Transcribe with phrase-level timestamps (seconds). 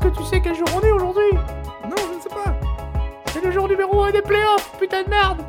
[0.00, 1.30] Est-ce que tu sais quel jour on est aujourd'hui
[1.84, 2.54] Non, je ne sais pas.
[3.26, 5.44] C'est le jour numéro 1 des playoffs, putain de merde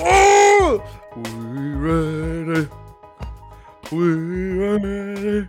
[0.00, 0.80] Oh
[1.16, 2.68] We ready.
[3.90, 4.06] We
[4.60, 5.48] ready.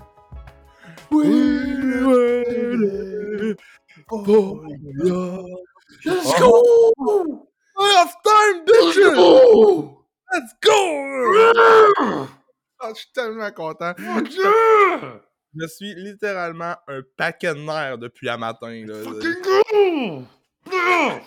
[1.12, 1.28] We
[2.02, 3.56] ready.
[4.09, 4.64] Oh,
[5.03, 5.44] yeah.
[6.06, 7.46] Let's go
[7.78, 9.14] Half time, bitches!
[10.34, 10.74] Let's go!
[12.80, 13.94] Ah, je suis tellement content.
[15.59, 18.86] Je suis littéralement un paquet de nerfs depuis un matin.
[18.86, 19.03] Là.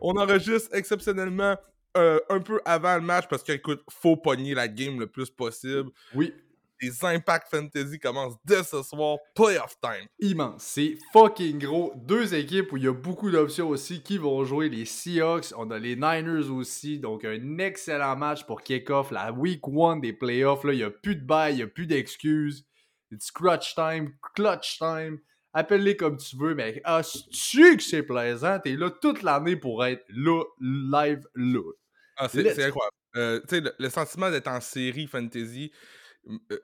[0.00, 1.56] On enregistre exceptionnellement
[1.96, 5.30] euh, un peu avant le match parce que, écoute, faut pogner la game le plus
[5.30, 5.90] possible.
[6.14, 6.32] Oui,
[6.80, 10.06] Les Impact Fantasy commencent dès ce soir, playoff time.
[10.20, 10.62] immense.
[10.62, 11.92] C'est fucking gros.
[11.96, 14.68] Deux équipes où il y a beaucoup d'options aussi qui vont jouer.
[14.68, 16.98] Les Seahawks, on a les Niners aussi.
[16.98, 20.64] Donc, un excellent match pour kick-off la week one des playoffs.
[20.64, 22.64] Là, il n'y a plus de bail, il n'y a plus d'excuses.
[23.10, 25.18] It's crutch time, clutch time.
[25.54, 28.60] Appelle-les comme tu veux, mais ah, tu que c'est plaisant?
[28.60, 31.62] T'es là toute l'année pour être là, live, là.
[32.16, 32.94] Ah, c'est incroyable.
[33.16, 35.72] Euh, tu sais, le, le sentiment d'être en série fantasy
[36.28, 36.58] euh,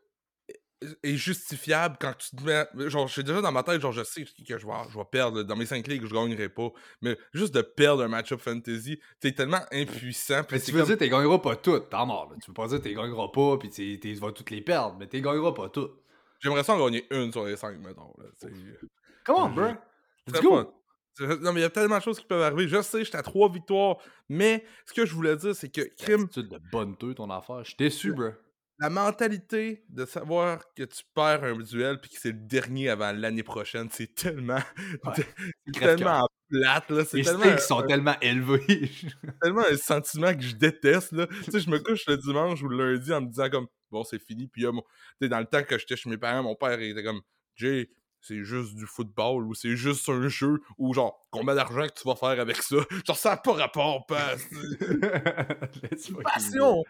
[1.02, 2.66] est justifiable quand tu te mets.
[2.90, 5.04] Genre, je suis déjà dans ma tête, genre, je sais que je vais, je vais
[5.10, 5.42] perdre.
[5.42, 6.68] Dans mes 5 ligues, je gagnerai pas.
[7.00, 10.44] Mais juste de perdre un match-up fantasy, t'es tellement impuissant.
[10.44, 12.28] puis Mais tu veux comme- dire, t'es gagneras pas toutes, t'es mort.
[12.30, 12.36] Là.
[12.42, 15.22] Tu veux pas dire, t'es gagneras pas, t'es- tu vas toutes les perdre, mais t'es
[15.22, 15.94] gagneras pas toutes.
[16.44, 18.12] J'aimerais ça en gagner une sur les 5, mettons.
[18.18, 18.26] Là.
[19.24, 19.66] Come on, bro.
[20.28, 20.50] C'est Let's go.
[20.56, 20.70] fun.
[21.14, 22.68] C'est- Non, mais il y a tellement de choses qui peuvent arriver.
[22.68, 23.96] Je sais, j'étais à 3 victoires.
[24.28, 27.60] Mais ce que je voulais dire, c'est que crime, Attitude de bonne teux, ton affaire.
[27.64, 28.28] Je suis déçu, bro.
[28.80, 33.12] la mentalité de savoir que tu perds un duel puis que c'est le dernier avant
[33.12, 34.58] l'année prochaine, c'est tellement,
[35.04, 35.12] Ouais.
[35.66, 36.28] c'est tellement
[36.60, 37.04] plate là.
[37.04, 38.90] C'est Les tellement, sont tellement élevés.
[39.42, 41.26] tellement un sentiment que je déteste là.
[41.44, 44.04] tu sais, je me couche le dimanche ou le lundi en me disant comme bon
[44.04, 44.48] c'est fini.
[44.48, 44.82] Puis là, mon-
[45.20, 47.20] dans le temps que j'étais chez mes parents, mon père il était comme
[47.56, 47.90] Jay.
[48.26, 52.08] C'est juste du football ou c'est juste un jeu ou genre combien d'argent que tu
[52.08, 52.76] vas faire avec ça?
[53.06, 54.36] Genre ça n'a pas rapport, pas.
[55.82, 56.22] Let's fucking go.
[56.22, 56.84] Passion!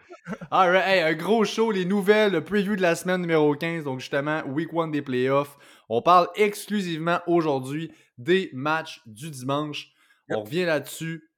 [0.49, 3.99] Alright, hey, un gros show, les nouvelles, le preview de la semaine numéro 15, donc
[3.99, 5.57] justement, week 1 des playoffs.
[5.89, 9.91] On parle exclusivement aujourd'hui des matchs du dimanche.
[10.29, 11.29] On revient là-dessus.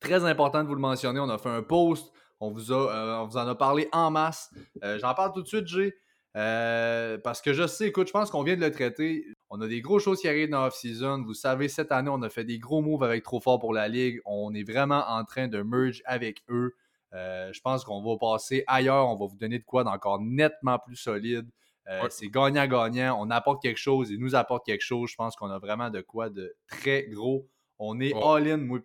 [0.00, 3.22] Très important de vous le mentionner, on a fait un post, on vous, a, euh,
[3.22, 4.52] on vous en a parlé en masse.
[4.82, 5.94] Euh, J'en parle tout de suite, Jay.
[6.36, 9.24] Euh, parce que je sais, écoute, je pense qu'on vient de le traiter.
[9.50, 11.22] On a des grosses choses qui arrivent dans l'off-season.
[11.22, 13.88] Vous savez, cette année, on a fait des gros moves avec Trop Fort pour la
[13.88, 14.20] Ligue.
[14.24, 16.74] On est vraiment en train de merge avec eux.
[17.12, 19.08] Je pense qu'on va passer ailleurs.
[19.08, 21.48] On va vous donner de quoi d'encore nettement plus solide.
[21.88, 22.10] Euh, Ouais.
[22.10, 23.18] C'est gagnant-gagnant.
[23.20, 24.10] On apporte quelque chose.
[24.10, 25.10] Ils nous apportent quelque chose.
[25.10, 27.46] Je pense qu'on a vraiment de quoi de très gros.
[27.78, 28.22] On est Ouais.
[28.24, 28.78] all-in, moi.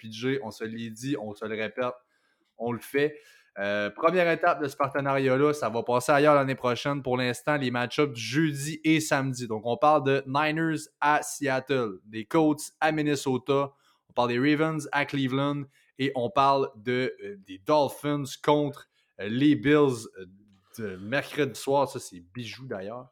[0.43, 1.93] On se l'est dit, on se le répète.
[2.57, 3.17] On le fait.
[3.57, 7.01] Euh, première étape de ce partenariat-là, ça va passer ailleurs l'année prochaine.
[7.03, 9.47] Pour l'instant, les match-ups jeudi et samedi.
[9.47, 13.71] Donc, on parle de Niners à Seattle, des Colts à Minnesota,
[14.09, 15.63] on parle des Ravens à Cleveland
[15.97, 18.87] et on parle de, euh, des Dolphins contre
[19.19, 20.07] les Bills
[20.78, 21.90] de mercredi soir.
[21.90, 23.09] Ça, c'est bijou d'ailleurs.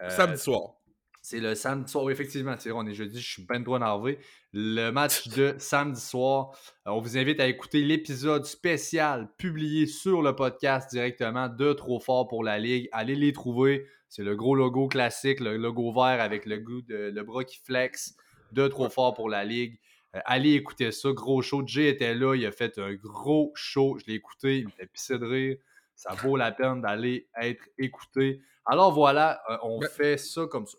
[0.00, 0.74] Euh, Samedi soir.
[1.22, 2.54] c'est le samedi soir, oui, effectivement.
[2.74, 4.18] On est jeudi, je suis ben énervé.
[4.52, 6.50] Le match de samedi soir.
[6.86, 12.00] Euh, On vous invite à écouter l'épisode spécial publié sur le podcast directement de Trop
[12.00, 12.88] Fort pour la Ligue.
[12.92, 13.86] Allez les trouver.
[14.08, 17.58] C'est le gros logo classique, le logo vert avec le, goût de, le bras qui
[17.58, 18.16] flex
[18.52, 19.78] de Trop Fort pour la Ligue.
[20.14, 21.10] Euh, allez écouter ça.
[21.12, 21.62] Gros show.
[21.66, 22.34] Jay était là.
[22.34, 23.98] Il a fait un gros show.
[23.98, 24.58] Je l'ai écouté.
[24.58, 25.56] Il me fait pisser de rire.
[25.96, 28.42] Ça vaut la peine d'aller être écouté.
[28.66, 30.76] Alors voilà, euh, on Ben- fait ça comme ça.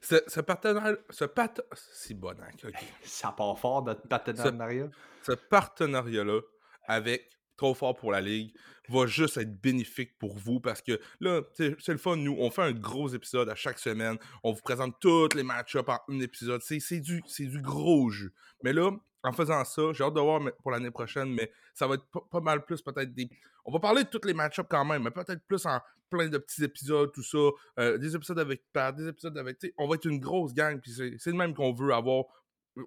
[0.00, 0.96] Ce, ce partenariat.
[1.10, 1.60] Ce pat...
[1.74, 2.70] C'est bon, hein.
[3.02, 4.88] Ça part fort, notre partenariat.
[5.22, 6.40] ce partenariat-là
[6.86, 8.54] avec Trop Fort pour la Ligue
[8.88, 12.16] va juste être bénéfique pour vous parce que là, c'est le fun.
[12.16, 14.18] Nous, on fait un gros épisode à chaque semaine.
[14.42, 16.60] On vous présente tous les match-ups en un épisode.
[16.62, 18.32] C'est du, c'est du gros jeu.
[18.62, 18.90] Mais là,
[19.24, 22.40] en faisant ça, j'ai hâte de voir pour l'année prochaine, mais ça va être pas,
[22.40, 23.28] mal plus peut-être des.
[23.64, 25.80] On va parler de tous les match-ups quand même, mais peut-être plus en
[26.10, 27.38] plein de petits épisodes, tout ça.
[27.78, 28.62] euh, des épisodes avec
[28.96, 29.58] des épisodes avec.
[29.78, 32.24] On va être une grosse gang, puis c'est le même qu'on veut avoir.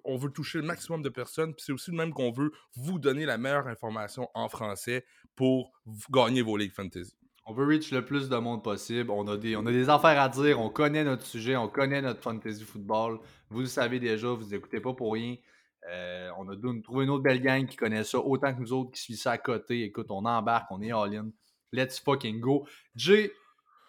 [0.04, 2.98] On veut toucher le maximum de personnes, puis c'est aussi le même qu'on veut vous
[2.98, 5.04] donner la meilleure information en français
[5.34, 5.72] pour
[6.10, 7.16] gagner vos ligues fantasy.
[7.46, 9.10] On veut reach le plus de monde possible.
[9.10, 10.60] On a, des, on a des affaires à dire.
[10.60, 11.56] On connaît notre sujet.
[11.56, 13.20] On connaît notre fantasy football.
[13.48, 14.28] Vous le savez déjà.
[14.28, 15.36] Vous n'écoutez pas pour rien.
[15.90, 18.90] Euh, on a trouvé une autre belle gang qui connaît ça autant que nous autres
[18.92, 19.84] qui suivent ça à côté.
[19.84, 20.70] Écoute, on embarque.
[20.70, 21.30] On est all-in.
[21.72, 22.66] Let's fucking go.
[22.94, 23.32] Jay,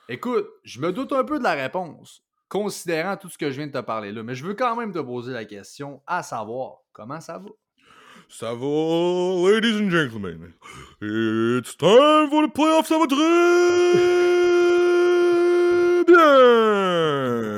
[0.07, 3.67] écoute, je me doute un peu de la réponse, considérant tout ce que je viens
[3.67, 4.23] de te parler là.
[4.23, 7.49] Mais je veux quand même te poser la question, à savoir, comment ça va?
[8.27, 8.65] Ça va,
[9.49, 10.53] ladies and gentlemen.
[11.01, 13.17] It's time for the playoffs, ça va très
[16.05, 17.48] bien.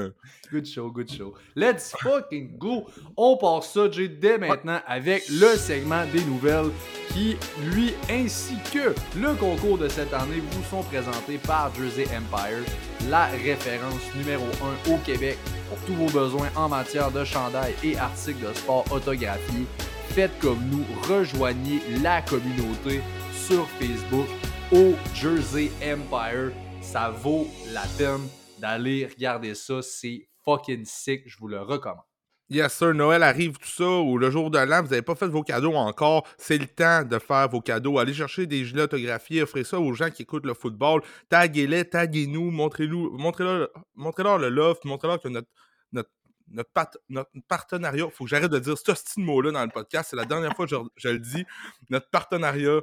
[0.51, 1.33] Good show, good show.
[1.55, 2.85] Let's fucking go!
[3.15, 6.71] On part ça, Jay, dès maintenant avec le segment des nouvelles
[7.13, 7.37] qui,
[7.73, 12.65] lui, ainsi que le concours de cette année, vous sont présentés par Jersey Empire,
[13.09, 14.43] la référence numéro
[14.89, 15.37] 1 au Québec
[15.69, 19.65] pour tous vos besoins en matière de chandail et articles de sport autographiés.
[20.09, 22.99] Faites comme nous, rejoignez la communauté
[23.33, 24.27] sur Facebook
[24.73, 26.51] au Jersey Empire.
[26.81, 28.27] Ça vaut la peine
[28.59, 29.81] d'aller regarder ça.
[29.81, 31.23] C'est fucking sick.
[31.27, 32.03] Je vous le recommande.
[32.49, 35.27] Yes, sir, Noël arrive, tout ça, ou le jour de l'an, vous n'avez pas fait
[35.29, 37.97] vos cadeaux encore, c'est le temps de faire vos cadeaux.
[37.97, 41.01] Allez chercher des gilets autographiés, offrez ça aux gens qui écoutent le football.
[41.29, 45.47] Taguez-les, taguez-nous, montrez-nous, montrez-leur montrez-leur le love, montrez-leur que notre,
[45.93, 46.09] notre,
[46.49, 50.09] notre, pat- notre partenariat, faut que j'arrête de dire ce petit mot-là dans le podcast,
[50.09, 51.45] c'est la dernière fois que je, je le dis,
[51.89, 52.81] notre partenariat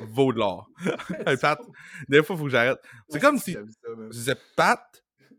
[0.00, 0.66] vaut de l'or.
[1.26, 1.60] Hey, Pat,
[2.08, 2.78] des fois, il faut que j'arrête.
[3.10, 4.80] C'est comme si je disais Pat,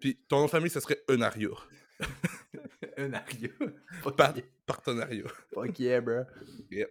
[0.01, 1.49] puis ton nom de famille, ce serait Eunaria.
[2.97, 3.49] Un aria.
[4.17, 5.29] Pat, partenariat.
[5.53, 6.23] Fuck yeah, bro.
[6.71, 6.89] Yep.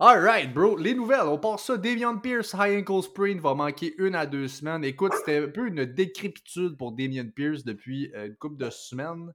[0.00, 0.76] Alright, bro.
[0.76, 1.76] Les nouvelles, on part ça.
[1.76, 4.84] Damien Pierce, high ankle sprain, va manquer une à deux semaines.
[4.84, 9.32] Écoute, c'était un peu une décrépitude pour Damien Pierce depuis euh, une couple de semaines.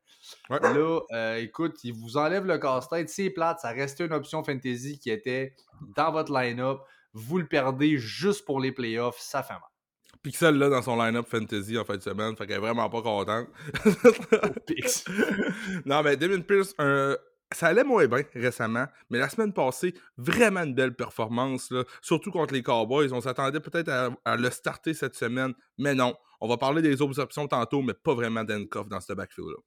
[0.49, 0.59] Ouais.
[0.59, 3.09] Là, euh, écoute, il vous enlève le casse-tête.
[3.09, 5.53] C'est plate, ça restait une option fantasy qui était
[5.95, 6.79] dans votre line-up.
[7.13, 9.61] Vous le perdez juste pour les playoffs, ça fait mal.
[10.21, 13.01] Pixel là dans son line-up fantasy en fin de semaine, fait qu'elle est vraiment pas
[13.01, 13.47] contente.
[15.85, 17.15] Non, mais Damien Pierce, un-
[17.51, 22.31] ça allait moins bien récemment, mais la semaine passée, vraiment une belle performance, là, surtout
[22.31, 23.11] contre les Cowboys.
[23.11, 26.15] On s'attendait peut-être à, à le starter cette semaine, mais non.
[26.41, 29.57] On va parler des autres options tantôt, mais pas vraiment d'Encoff dans ce backfield-là.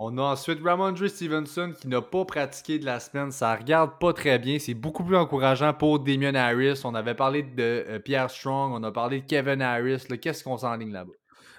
[0.00, 3.32] On a ensuite Ramondre Stevenson qui n'a pas pratiqué de la semaine.
[3.32, 4.60] Ça regarde pas très bien.
[4.60, 6.82] C'est beaucoup plus encourageant pour Damien Harris.
[6.84, 8.72] On avait parlé de euh, Pierre Strong.
[8.72, 10.04] On a parlé de Kevin Harris.
[10.22, 11.14] Qu'est-ce qu'on s'enligne là-bas?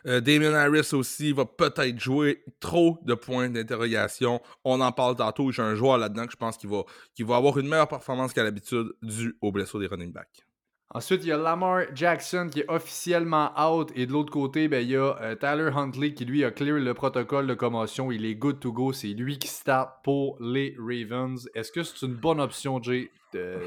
[0.06, 4.42] Euh, Damien Harris aussi va peut-être jouer trop de points d'interrogation.
[4.64, 5.52] On en parle tantôt.
[5.52, 8.88] J'ai un joueur là-dedans que je pense qu'il va, avoir une meilleure performance qu'à l'habitude
[9.02, 10.46] dû aux blessures des running backs.
[10.92, 13.92] Ensuite, il y a Lamar Jackson qui est officiellement out.
[13.96, 16.78] Et de l'autre côté, ben, il y a euh, Tyler Huntley qui lui a clear
[16.80, 18.12] le protocole de commotion.
[18.12, 18.92] Il est good to go.
[18.92, 21.48] C'est lui qui start pour les Ravens.
[21.54, 23.60] Est-ce que c'est une bonne option, Jay, de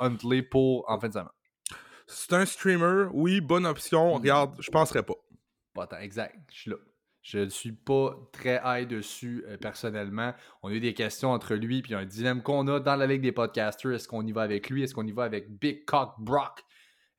[0.00, 1.28] Huntley pour en fin de semaine?
[2.08, 4.12] C'est un streamer, oui, bonne option.
[4.14, 5.14] Regarde, je penserais pas.
[5.74, 6.36] Pas tant, exact.
[6.52, 6.76] Je suis là.
[7.24, 10.34] Je ne suis pas très high dessus euh, personnellement.
[10.62, 13.22] On a eu des questions entre lui et un dilemme qu'on a dans la Ligue
[13.22, 13.92] des podcasters.
[13.94, 14.82] Est-ce qu'on y va avec lui?
[14.82, 16.62] Est-ce qu'on y va avec Big Cock Brock?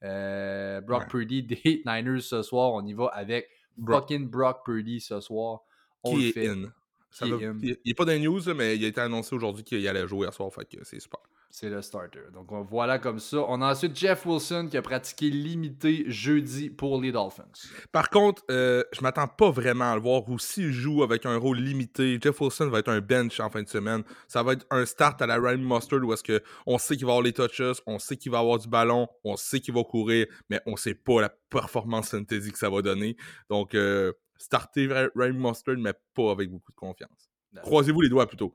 [0.04, 1.08] Euh, Brock Ouais.
[1.08, 2.72] Purdy des Niners ce soir.
[2.74, 4.02] On y va avec Brock.
[4.04, 5.62] fucking Brock Purdy ce soir.
[6.04, 6.48] On qui le est fait.
[6.50, 6.72] in.
[7.10, 7.58] Ça Qui va- est in.
[7.64, 10.08] Il, il est pas dans les news, mais il a été annoncé aujourd'hui qu'il allait
[10.08, 11.20] jouer à soir, fait que c'est super.
[11.58, 12.20] C'est le starter.
[12.34, 13.38] Donc on- voilà comme ça.
[13.48, 17.46] On a ensuite Jeff Wilson qui a pratiqué limité jeudi pour les Dolphins.
[17.94, 21.38] Par contre, euh, je m'attends pas vraiment à le voir ou s'il joue avec un
[21.38, 22.20] rôle limité.
[22.22, 24.04] Jeff Wilson va être un bench en fin de semaine.
[24.28, 27.06] Ça va être un start à la Ryan Mustard où est-ce que on sait qu'il
[27.06, 29.86] va avoir les touches, on sait qu'il va avoir du ballon, on sait qu'il va
[29.86, 33.16] courir, mais on sait pas la performance fantasy que ça va donner.
[33.50, 37.30] Donc, euh, starter Ryan Mustard, mais pas avec beaucoup de confiance.
[37.62, 38.54] Croisez-vous les doigts plutôt.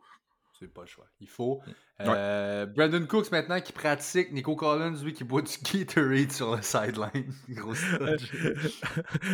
[0.61, 1.07] C'est pas le choix.
[1.21, 1.62] Il faut.
[2.02, 4.31] Euh, Brandon Cooks maintenant qui pratique.
[4.31, 7.33] Nico Collins, lui, qui boit du Gatorade sur le sideline.
[7.49, 8.31] Gros sludge.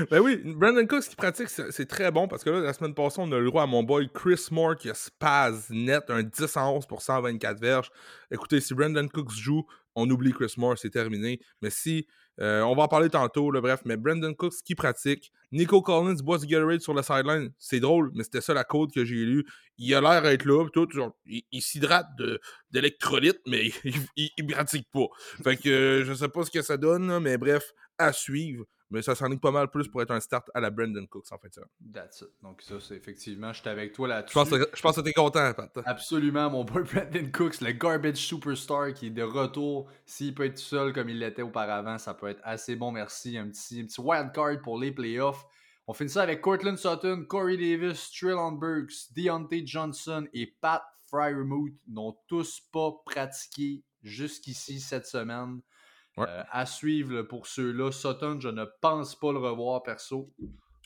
[0.11, 2.95] ben oui, Brandon Cooks qui pratique, c'est c'est très bon parce que là, la semaine
[2.95, 6.23] passée, on a le droit à mon boy Chris Moore qui a spaz net, un
[6.23, 7.91] 10 en 11 pour 124 verges.
[8.31, 11.41] Écoutez, si Brandon Cooks joue, on oublie Chris Moore, c'est terminé.
[11.63, 12.07] Mais si,
[12.41, 16.39] euh, on va en parler tantôt, bref, mais Brandon Cooks qui pratique, Nico Collins boit
[16.39, 19.45] du Gatorade sur le sideline, c'est drôle, mais c'était ça la code que j'ai lue.
[19.79, 22.07] Il a l'air d'être là, tout, genre, il, s'hydrate
[22.71, 25.07] d'électrolytes, mais il, il, pratique pas.
[25.43, 28.65] Fait que euh, je sais pas ce que ça donne, mais bref, à suivre.
[28.91, 31.39] Mais ça s'enligne pas mal plus pour être un start à la Brandon Cooks en
[31.39, 31.53] fait.
[31.55, 31.63] Ça.
[31.93, 32.29] That's it.
[32.43, 34.33] Donc ça, c'est effectivement, je suis avec toi là-dessus.
[34.33, 35.79] Je pense, que, je pense que t'es content, Pat.
[35.85, 39.89] Absolument, mon boy Brandon Cooks, le garbage superstar qui est de retour.
[40.05, 43.37] S'il peut être seul comme il l'était auparavant, ça peut être assez bon, merci.
[43.37, 45.47] Un petit, un petit wild card pour les playoffs.
[45.89, 51.77] On finit ça avec Cortland Sutton, Corey Davis, Trillon Burks, Deontay Johnson et Pat Fryermuth
[51.87, 55.61] n'ont tous pas pratiqué jusqu'ici cette semaine.
[56.17, 56.27] Ouais.
[56.29, 57.93] Euh, à suivre pour ceux-là.
[57.93, 60.33] Sutton, je ne pense pas le revoir perso.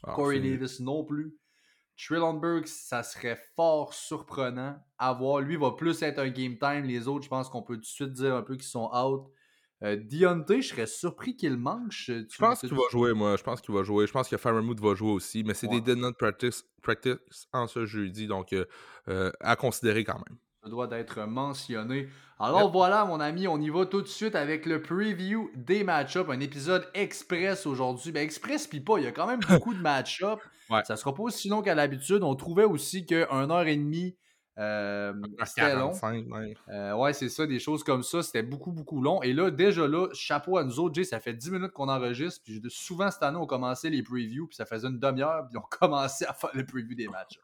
[0.03, 1.37] Ah, Corey Davis non plus.
[1.97, 5.41] Trillon Burks, ça serait fort surprenant à voir.
[5.41, 6.85] Lui va plus être un game time.
[6.85, 9.31] Les autres, je pense qu'on peut tout de suite dire un peu qu'ils sont out.
[9.83, 11.91] Euh, Deontay, je serais surpris qu'il manque.
[11.93, 13.37] Je pense qu'il va jouer, moi.
[13.37, 14.07] Je pense qu'il va jouer.
[14.07, 15.45] Je pense que Fairmouth va jouer aussi.
[15.45, 15.81] Mais c'est Ouais.
[15.81, 17.17] des did not practice, practice
[17.53, 18.27] en ce jeudi.
[18.27, 18.65] Donc, euh,
[19.09, 20.39] euh, à considérer quand même.
[20.63, 22.09] Ça doit d'être mentionné.
[22.39, 26.29] Alors voilà, mon ami, on y va tout de suite avec le preview des match-ups.
[26.31, 28.13] Un épisode express aujourd'hui.
[28.13, 30.43] Ben, express pis pas, il y a quand même beaucoup de match-ups.
[30.69, 30.83] Ouais.
[30.85, 32.23] Ça sera pas aussi long qu'à l'habitude.
[32.23, 34.15] On trouvait aussi que 1h30,
[34.59, 35.15] euh,
[35.45, 35.93] c'était long.
[35.93, 36.55] 45, même.
[36.69, 38.23] Euh, ouais, c'est ça, des choses comme ça.
[38.23, 39.23] C'était beaucoup, beaucoup long.
[39.23, 42.43] Et là, déjà là, chapeau à nous autres, Jay, ça fait 10 minutes qu'on enregistre.
[42.45, 45.63] Puis souvent cette année, on commençait les previews, puis ça faisait une demi-heure, puis on
[45.79, 47.39] commençait à faire le preview des matchs.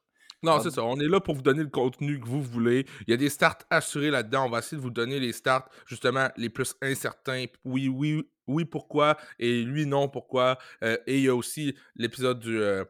[0.47, 0.85] Non, Ah, c'est ça.
[0.85, 2.87] On est là pour vous donner le contenu que vous voulez.
[3.07, 4.47] Il y a des starts assurés là-dedans.
[4.47, 7.45] On va essayer de vous donner les starts, justement, les plus incertains.
[7.65, 9.17] Oui, oui, oui, pourquoi.
[9.39, 10.59] Et lui, non, pourquoi.
[10.83, 12.85] Euh, et il y a aussi l'épisode du, euh,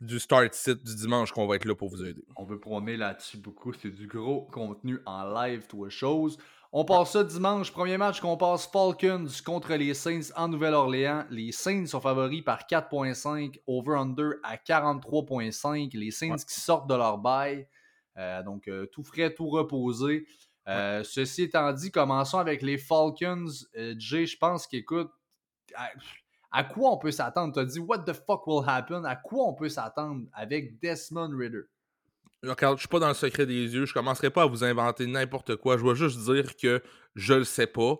[0.00, 2.24] du Start Sit du dimanche qu'on va être là pour vous aider.
[2.36, 3.72] On veut prôner là-dessus beaucoup.
[3.72, 6.36] C'est du gros contenu en live, toi, chose.
[6.70, 7.72] On passe ça dimanche.
[7.72, 11.24] Premier match qu'on passe Falcons contre les Saints en Nouvelle-Orléans.
[11.30, 15.96] Les Saints sont favoris par 4.5, over-under à 43.5.
[15.96, 17.66] Les Saints qui sortent de leur bail.
[18.18, 20.26] Euh, donc, euh, tout frais, tout reposé.
[20.68, 23.48] Euh, Ceci étant dit, commençons avec les Falcons.
[23.96, 25.10] Jay, je pense qu'écoute,
[25.74, 25.88] à,
[26.50, 27.54] à quoi on peut s'attendre?
[27.54, 29.06] Tu as dit, what the fuck will happen?
[29.06, 31.62] À quoi on peut s'attendre avec Desmond Ritter?
[32.42, 33.84] Regarde, je suis pas dans le secret des yeux.
[33.84, 35.76] Je commencerai pas à vous inventer n'importe quoi.
[35.76, 36.82] Je vais juste dire que
[37.14, 37.96] je le sais pas.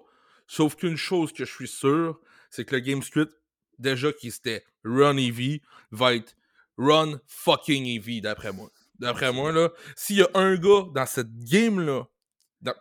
[0.47, 3.33] Sauf qu'une chose que je suis sûr, c'est que le game script,
[3.79, 6.37] déjà qui c'était run EV, va être
[6.77, 8.71] run fucking EV, d'après moi.
[8.99, 12.05] D'après moi, là, s'il y a un gars dans cette game-là,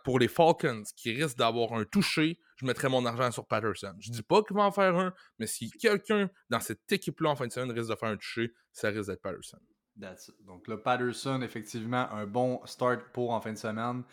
[0.04, 3.94] pour les Falcons, qui risque d'avoir un touché, je mettrais mon argent sur Patterson.
[4.00, 7.36] Je dis pas qu'il va en faire un, mais si quelqu'un dans cette équipe-là en
[7.36, 9.58] fin de semaine risque de faire un touché, ça risque d'être Patterson.
[10.00, 10.34] That's it.
[10.46, 14.04] Donc le Patterson, effectivement, un bon start pour en fin de semaine.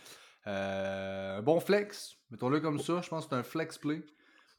[0.47, 3.01] Euh, un bon flex, mettons-le comme ça.
[3.01, 4.03] Je pense que c'est un flex play.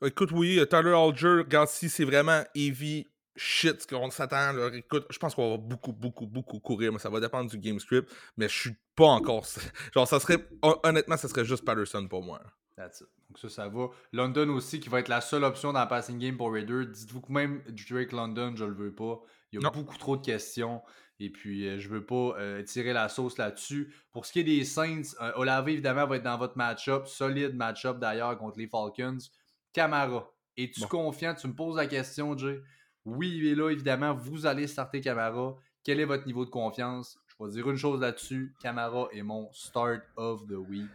[0.02, 4.52] Écoute, oui, euh, Tyler Alger, regarde si c'est vraiment heavy shit ce qu'on s'attend.
[4.52, 7.58] là, Écoute, je pense qu'on va beaucoup, beaucoup, beaucoup courir, mais ça va dépendre du
[7.58, 8.10] game script.
[8.36, 9.46] Mais je suis pas encore.
[9.94, 10.38] Genre, ça serait.
[10.62, 12.40] hon- Honnêtement, ça serait juste Patterson pour moi.
[12.76, 13.06] That's it.
[13.28, 13.88] Donc ça, ça va.
[14.12, 16.84] London aussi, qui va être la seule option dans le passing game pour Raider.
[16.86, 19.20] Dites-vous que même Drake London, je le veux pas.
[19.52, 19.70] Il y a Non.
[19.74, 20.82] beaucoup trop de questions.
[21.18, 23.92] Et puis, euh, je veux pas euh, tirer la sauce là-dessus.
[24.12, 27.06] Pour ce qui est des Saints, euh, Olave, évidemment, va être dans votre match-up.
[27.06, 29.16] Solide match-up, d'ailleurs, contre les Falcons.
[29.72, 30.88] Camara, es-tu Bon.
[30.88, 31.34] confiant?
[31.34, 32.60] Tu me poses la question, Jay.
[33.04, 34.14] Oui, il est là, évidemment.
[34.14, 35.54] Vous allez starter Camara.
[35.84, 37.18] Quel est votre niveau de confiance?
[37.28, 38.54] Je vais dire une chose là-dessus.
[38.60, 40.90] Camara est mon start of the week.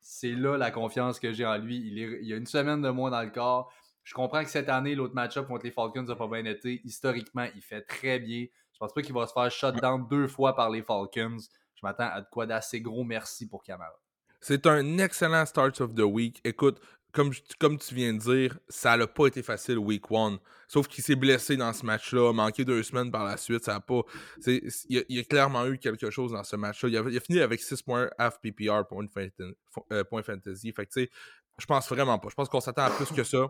[0.00, 1.76] C'est là la confiance que j'ai en lui.
[1.76, 3.72] Il, est- il y a une semaine de moins dans le corps.
[4.02, 6.80] Je comprends que cette année, l'autre match-up contre les Falcons n'a pas bien été.
[6.84, 8.46] Historiquement, il fait très bien.
[8.82, 11.36] Je pense pas qu'il va se faire shutdown deux fois par les Falcons.
[11.38, 13.94] Je m'attends à de quoi d'assez gros merci pour Camara.
[14.40, 16.40] C'est un excellent start of the week.
[16.42, 16.80] Écoute,
[17.12, 20.38] comme, comme tu viens de dire, ça n'a pas été facile week one.
[20.66, 23.62] Sauf qu'il s'est blessé dans ce match-là, a manqué deux semaines par la suite.
[23.64, 24.00] Ça a pas.
[24.48, 26.88] Il y, a, il y a clairement eu quelque chose dans ce match-là.
[26.88, 29.54] Il, a- il a fini avec 6 points half PPR point, fantasy.
[29.92, 30.72] euh, point fantasy.
[30.72, 31.10] Fait que tu sais,
[31.56, 32.30] je pense vraiment pas.
[32.30, 33.46] Je pense qu'on s'attend à plus que ça.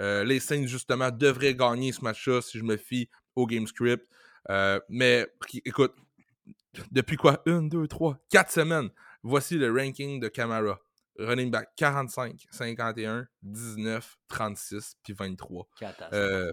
[0.00, 4.04] Euh, les Saints, justement, devraient gagner ce match-là si je me fie au game script.
[4.50, 5.26] Euh, mais
[5.64, 5.94] écoute,
[6.90, 7.42] depuis quoi?
[7.46, 8.90] Une, deux, trois, quatre semaines.
[9.22, 10.78] Voici le ranking de Camara.
[11.18, 15.68] Running back 45, 51, 19, 36, puis 23.
[15.78, 16.12] Catastrophe.
[16.14, 16.52] Euh,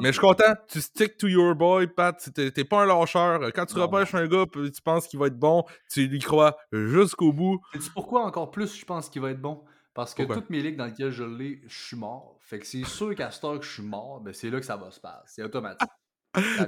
[0.00, 2.28] mais je suis content, tu stick to your boy, Pat.
[2.34, 3.40] T'es pas un lâcheur.
[3.54, 6.56] Quand tu Non, repêches un gars, tu penses qu'il va être bon, tu lui crois
[6.72, 7.60] jusqu'au bout.
[7.72, 9.64] Sais-tu pourquoi encore plus je pense qu'il va être bon?
[9.94, 10.36] Parce que Pourquoi?
[10.36, 12.38] toutes mes ligues dans lesquelles je l'ai, je suis mort.
[12.40, 14.76] Fait que c'est sûr qu'à ce que je suis mort, ben c'est là que ça
[14.76, 15.22] va se passer.
[15.26, 15.88] C'est automatique.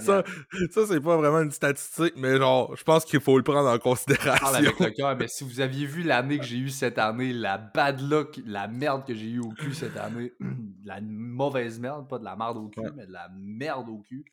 [0.01, 0.23] Ça,
[0.71, 3.73] ça c'est pas vraiment une statistique, mais genre, je pense qu'il faut le prendre en
[3.75, 4.47] Je parle considération.
[4.49, 7.57] avec le cœur, mais si vous aviez vu l'année que j'ai eue cette année, la
[7.59, 10.33] bad luck, la merde que j'ai eue au cul cette année,
[10.85, 12.91] la mauvaise merde, pas de la merde au cul, Ouais.
[12.95, 14.25] mais de la merde au cul,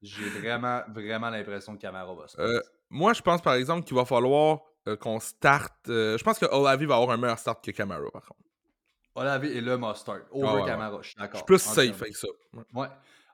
[0.00, 2.40] j'ai vraiment, vraiment l'impression que Camara va se.
[2.40, 5.88] Euh, Moi, je pense par exemple qu'il va falloir euh, qu'on starte.
[5.90, 8.40] euh, je pense que Olavi va avoir un meilleur start que Camara, par contre.
[9.14, 10.20] Olave et le mustard.
[10.30, 10.66] Over Ah ouais, ouais.
[10.68, 11.38] Camara, je suis Je d'accord.
[11.40, 12.28] suis plus safe avec ça.
[12.72, 12.86] Ouais.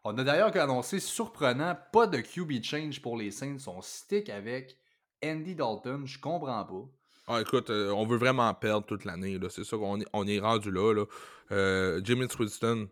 [0.06, 3.56] On a d'ailleurs annoncé, surprenant, pas de QB change pour les Saints.
[3.66, 4.76] On stick avec
[5.25, 6.06] Andy Dalton.
[6.06, 6.88] Je comprends pas.
[7.26, 9.40] Ah, écoute, euh, on veut vraiment perdre toute l'année.
[9.49, 10.92] C'est ça qu'on est, on est rendu là.
[10.92, 11.04] là.
[11.52, 12.87] Euh, Jameis Winston,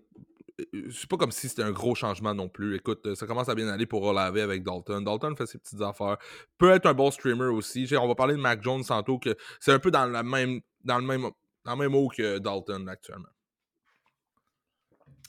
[0.59, 2.77] euh, c'est pas comme si c'était un gros changement non plus.
[2.77, 5.05] Écoute, ça commence à bien aller pour Olave avec Dalton.
[5.05, 6.17] Dalton fait ses petites affaires.
[6.57, 7.87] Peut être un bon streamer aussi.
[7.95, 10.97] On va parler de Mac Jones tantôt, que c'est un peu dans, la même, dans
[10.97, 11.31] le même
[11.65, 13.29] dans le même eau que Dalton actuellement.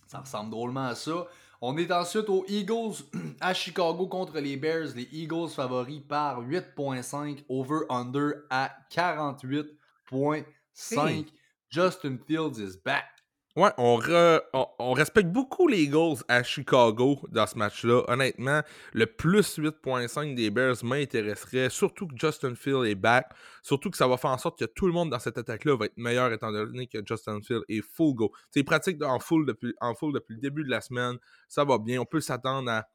[0.07, 1.27] Ça ressemble drôlement à ça.
[1.65, 2.95] On est ensuite aux Eagles
[3.39, 4.89] à Chicago contre les Bears.
[4.97, 10.43] Les Eagles favoris par 8.5, over-under à 48.5.
[10.91, 11.25] Hey.
[11.69, 13.12] Justin Fields is back.
[13.55, 14.41] Ouais, on, re-
[14.79, 18.01] on, respecte beaucoup les Eagles à Chicago dans ce match-là.
[18.07, 23.29] Honnêtement, le plus 8.5 des Bears m'intéresserait, surtout que Justin Field est back,
[23.61, 25.85] surtout que ça va faire en sorte que tout le monde dans cette attaque-là va
[25.85, 28.31] être meilleur étant donné que Justin Field est full go.
[28.49, 31.17] C'est pratique en full, depuis, en full depuis le début de la semaine,
[31.47, 32.87] ça va bien, on peut s'attendre à...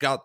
[0.00, 0.20] Regarde,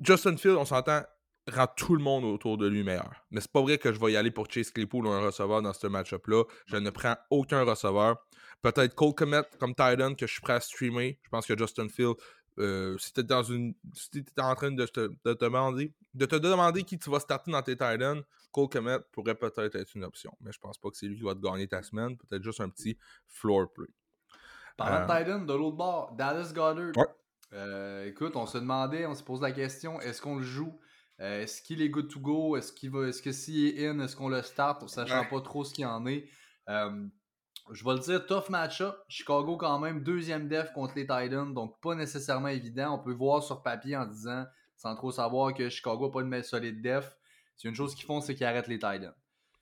[0.00, 1.02] Justin Field, on s'entend,
[1.50, 3.12] rend tout le monde autour de lui meilleur.
[3.30, 5.62] Mais c'est pas vrai que je vais y aller pour Chase Claypool ou un receveur
[5.62, 6.44] dans ce match-up-là.
[6.66, 8.16] Je ne prends aucun receveur.
[8.62, 11.18] Peut-être Cole Komet comme Titan que je suis prêt à streamer.
[11.22, 12.14] Je pense que Justin Field,
[12.58, 13.74] euh, si t'es dans une.
[13.94, 17.20] Si t'es en train de te, de te demander, de te demander qui tu vas
[17.20, 20.36] starter dans tes Titans, Cole Komet pourrait peut-être être une option.
[20.40, 22.16] Mais je pense pas que c'est lui qui va te gagner ta semaine.
[22.16, 23.86] Peut-être juste un petit floor play.
[24.76, 26.92] Parlant de Euh, Titan, de l'autre bord, Dallas Goddard.
[26.96, 27.06] Ouais.
[27.52, 30.78] Euh, écoute, on se demandait, on se pose la question, est-ce qu'on le joue?
[31.20, 32.56] Euh, est-ce qu'il est good to go?
[32.56, 35.28] Est-ce qu'il va, est-ce que s'il est in, est-ce qu'on le start, sachant Ouais.
[35.28, 36.26] pas trop ce qu'il en est?
[36.68, 37.06] Euh,
[37.72, 38.96] je vais le dire, tough match-up.
[39.08, 42.94] Chicago quand même, deuxième def contre les Titans, donc pas nécessairement évident.
[42.98, 44.46] On peut voir sur papier en disant,
[44.76, 47.16] sans trop savoir que Chicago n'a pas une solide def.
[47.56, 49.12] C'est une chose qu'ils font, c'est qu'ils arrêtent les Titans.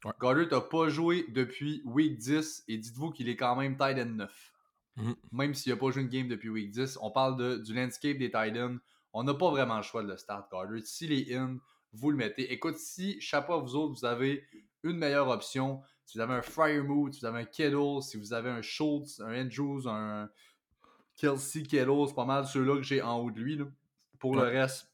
[0.04, 0.12] Ouais.
[0.20, 4.52] Goddard n'a pas joué depuis week 10 et dites-vous qu'il est quand même Titan 9
[4.96, 5.14] Mhm.
[5.32, 6.98] même s'il n'a pas joué une game depuis week 10.
[7.02, 8.78] On parle de, du landscape des Titans.
[9.18, 10.78] On n'a pas vraiment le choix de le start Goddard.
[10.84, 11.58] S'il est in,
[11.92, 12.52] vous le mettez.
[12.52, 14.44] Écoute, si, chapeau à vous autres, vous avez
[14.84, 18.32] une meilleure option, si vous avez un Fryermuth, si vous avez un Kittle, si vous
[18.32, 20.30] avez un Schultz, un Andrews, un
[21.16, 23.56] Kelsey Kittle, c'est pas mal ceux-là que j'ai en haut de lui.
[23.56, 23.64] là.
[24.20, 24.88] Pour le reste,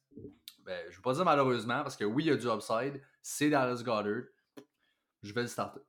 [0.65, 3.03] ben, je ne veux pas dire malheureusement, parce que oui, il y a du upside.
[3.21, 4.23] C'est Dallas Goddard.
[5.23, 5.81] Je vais le starter.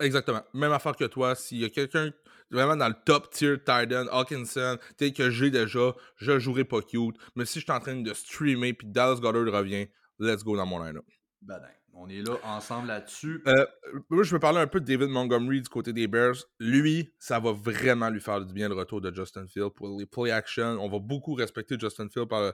[0.00, 0.42] Exactement.
[0.52, 1.34] Même affaire que toi.
[1.34, 2.12] S'il y a quelqu'un
[2.50, 7.16] vraiment dans le top tier Titan, Hawkinson, tel que j'ai déjà, je jouerai pas cute.
[7.34, 9.86] Mais si je suis en train de streamer puis Dallas Goddard revient,
[10.18, 11.04] let's go dans mon line-up.
[11.42, 13.42] Ben, ben, on est là ensemble là-dessus.
[13.46, 13.66] Euh,
[14.08, 16.36] moi, je veux parler un peu de David Montgomery du côté des Bears.
[16.58, 20.06] Lui, ça va vraiment lui faire du bien le retour de Justin Field pour les
[20.06, 20.78] play action.
[20.80, 22.52] On va beaucoup respecter Justin Field par,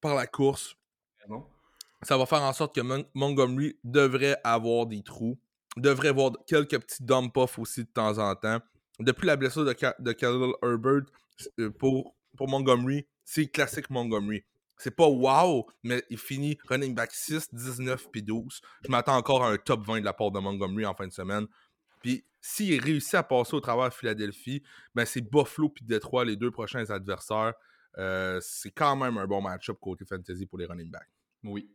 [0.00, 0.74] par la course.
[2.02, 5.38] Ça va faire en sorte que Mon- Montgomery devrait avoir des trous,
[5.76, 8.60] devrait avoir quelques petits dump off aussi de temps en temps.
[8.98, 11.02] Depuis la blessure de, Khalil Herbert,
[11.58, 14.44] euh, pour, pour Montgomery, c'est classique Montgomery.
[14.76, 18.60] C'est pas wow, mais il finit running back 6, 19 puis 12.
[18.84, 21.12] Je m'attends encore à un top 20 de la part de Montgomery en fin de
[21.12, 21.46] semaine.
[22.02, 24.62] Puis s'il réussit à passer au travers de Philadelphie,
[24.94, 27.52] ben c'est Buffalo puis Détroit les deux prochains adversaires.
[27.98, 31.10] Euh, c'est quand même un bon match-up côté fantasy pour les running backs.
[31.44, 31.70] Oui.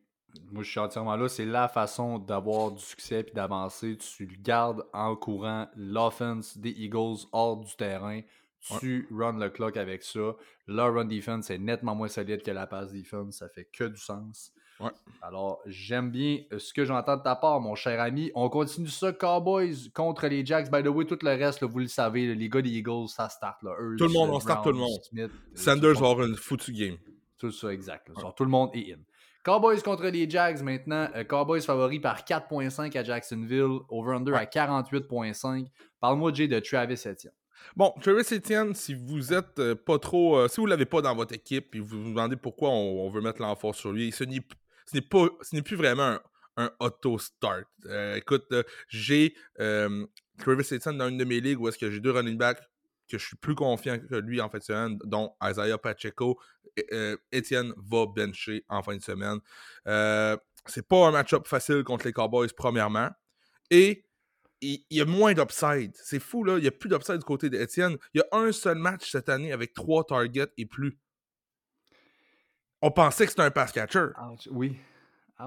[0.51, 1.27] Moi, je suis entièrement là.
[1.27, 3.97] C'est la façon d'avoir du succès et d'avancer.
[3.97, 8.21] Tu le gardes en courant l'offense des Eagles hors du terrain.
[8.79, 10.35] Tu run le clock avec ça.
[10.67, 13.37] Leur run defense est nettement moins solide que la pass defense.
[13.37, 14.51] Ça fait que du sens.
[14.79, 14.91] Ouais.
[15.21, 18.31] Alors, j'aime bien euh, ce que j'entends de ta part, mon cher ami.
[18.35, 20.69] On continue ça, Cowboys contre les Jacks.
[20.69, 23.29] By the way, tout le reste, là, vous le savez, les gars des Eagles, ça
[23.29, 23.63] start.
[23.63, 23.71] Là.
[23.97, 24.99] Tout le monde, on start tout le monde.
[25.03, 26.97] Smith, euh, Sanders va avoir une foutue game.
[27.37, 28.09] Tout ça, exact.
[28.09, 28.33] là.
[28.35, 28.97] Tout le monde est in.
[29.45, 31.07] Cowboys contre les Jags maintenant.
[31.15, 33.79] Euh, Cowboys favoris par 4.5 à Jacksonville.
[33.89, 35.67] Over-under à 48.5.
[36.01, 37.31] Parle-moi, Jay, de Travis Etienne.
[37.75, 40.37] Bon, Travis Etienne, si vous êtes euh, pas trop.
[40.37, 43.09] euh, si vous l'avez pas dans votre équipe et vous vous demandez pourquoi on, on
[43.09, 44.55] veut mettre l'emphase sur lui, ce n'est p-
[44.87, 46.21] ce n'est pas ce n'est plus vraiment un,
[46.57, 47.65] un auto-start.
[47.85, 48.51] Euh, écoute,
[48.89, 52.59] j'ai Travis Etienne dans une de mes ligues où est-ce que j'ai deux running backs
[53.09, 56.39] que je suis plus confiant que lui en semaine, dont Isaiah Pacheco.
[56.77, 59.39] Et, Etienne va bencher en fin de semaine.
[59.87, 60.35] Euh,
[60.65, 63.09] c'est pas un match-up facile contre les Cowboys, premièrement.
[63.69, 64.05] Et
[64.61, 65.91] il y a moins d'upside.
[65.95, 66.57] C'est fou, là.
[66.57, 67.97] Il n'y a plus d'upside du côté d'Etienne.
[68.13, 70.97] Il y a un seul match cette année avec trois targets et plus.
[72.81, 74.07] On pensait que c'était un pass catcher.
[74.51, 74.77] Oui.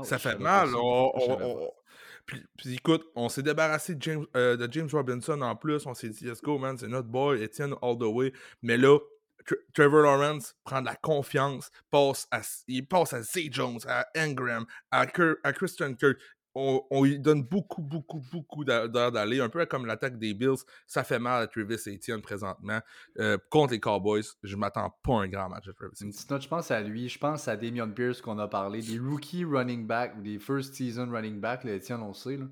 [0.05, 0.75] Ça fait mal.
[0.75, 1.71] on- on- on-
[2.27, 5.87] Puis, puis écoute, on s'est débarrassé de James, euh, de James Robinson en plus.
[5.87, 8.33] On s'est dit, let's go, man, c'est notre boy, Etienne all the way.
[8.63, 8.99] Mais là,
[9.75, 14.67] Trevor Lawrence prend de la confiance, passe à, il passe à Zay Jones, à Ingram,
[14.91, 16.19] à, Christian Kirk.
[16.55, 19.41] on, on lui donne beaucoup, beaucoup, beaucoup d'heures d'aller.
[19.41, 20.59] Un peu comme l'attaque des Bills.
[20.87, 22.81] Ça fait mal à Travis Etienne présentement.
[23.19, 26.13] Euh, contre les Cowboys, je m'attends pas à un grand match de Travis Etienne.
[26.31, 29.45] note, je pense à lui, je pense à Damian Pierce qu'on a parlé, des rookie
[29.45, 32.47] running back ou des first season running back, là, Étienne, on le sait, là,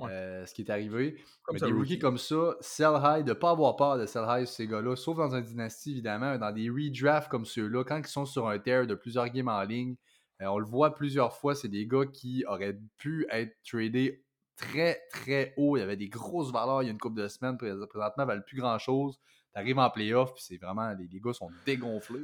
[0.00, 0.10] Ouais.
[0.10, 1.16] euh, ce qui est arrivé.
[1.42, 1.82] Comme Mais ça, des rookie.
[1.94, 5.16] rookies comme ça, sell high, de pas avoir peur de sell high ces gars-là, sauf
[5.16, 8.86] dans un dynastie évidemment, dans des redrafts comme ceux-là, quand ils sont sur un tear
[8.86, 9.96] de plusieurs games en ligne,
[10.42, 14.24] euh, on le voit plusieurs fois, c'est des gars qui auraient pu être tradés
[14.56, 17.28] très très haut, il y avait des grosses valeurs il y a une couple de
[17.28, 19.18] semaines, prés- présentement, ils valent plus grand-chose.
[19.54, 22.20] T'arrives en playoff, puis c'est vraiment, les, les gars sont dégonflés.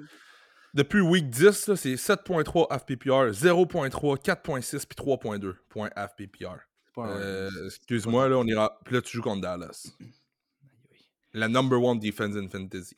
[0.74, 6.58] Depuis week 10, là, c'est 7.3 FPPR, 0.3, 4.6 puis 3.2 points FPPR.
[6.94, 8.78] C'est pas un- Euh, Excuse-moi, là, on ira.
[8.84, 9.92] Puis là, tu joues contre Dallas.
[11.32, 12.96] La number one defense in fantasy.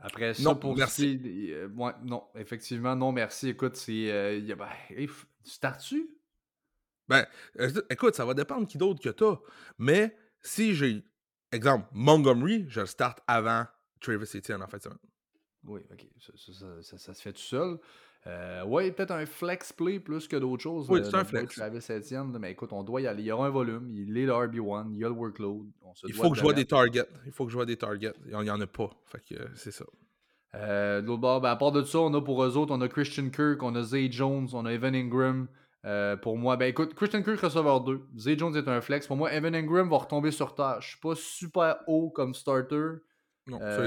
[0.00, 1.18] Après ça, Non, pour merci.
[1.18, 3.48] qui euh, ouais, non, effectivement, non, merci.
[3.50, 4.10] Écoute, c'est.
[4.10, 5.08] euh, ben, hey,
[5.88, 6.10] tu?
[7.08, 7.26] Ben,
[7.60, 9.36] euh, écoute, ça va dépendre qui d'autre que t'as.
[9.78, 11.02] Mais si j'ai,
[11.52, 13.66] exemple, Montgomery, je le start avant
[14.00, 14.82] Travis Etienne en fait.
[14.82, 14.98] semaine.
[15.64, 16.06] Oui, ok.
[16.20, 17.78] Ça, ça- ça- ça- ça se fait tout seul.
[18.26, 20.86] Euh, ouais, peut-être un flex play plus que d'autres choses.
[20.88, 21.56] Oui, euh, c'est un flex.
[21.56, 23.22] Travis Etienne, mais écoute, on doit y aller.
[23.22, 25.66] Il y aura un volume, il est le RB1, il y a le workload.
[25.82, 27.06] On se Il faut que je vois des targets.
[27.26, 28.14] Il faut que je vois des targets.
[28.26, 28.90] Il n'y en a pas.
[29.06, 29.84] Fait que euh, c'est ça.
[30.54, 32.80] Euh, de l'autre bord, ben, à part de ça, on a pour eux autres, on
[32.80, 35.48] a Christian Kirk, on a Zay Jones, on a Evan Ingram.
[35.84, 38.00] Euh, pour moi, ben écoute, Christian Kirk receveur 2.
[38.16, 39.06] Zay Jones est un flex.
[39.06, 40.78] Pour moi, Evan Ingram va retomber sur terre.
[40.80, 42.92] Je suis pas super haut comme starter.
[43.46, 43.86] Non, Euh.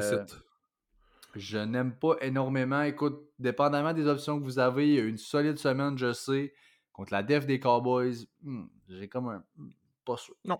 [1.37, 2.81] Je n'aime pas énormément.
[2.81, 6.53] Écoute, dépendamment des options que vous avez, il y a une solide semaine, je sais.
[6.91, 9.43] Contre la def des Cowboys, hmm, j'ai comme un.
[9.57, 9.69] hmm,
[10.03, 10.35] pas sûr.
[10.45, 10.59] Moi,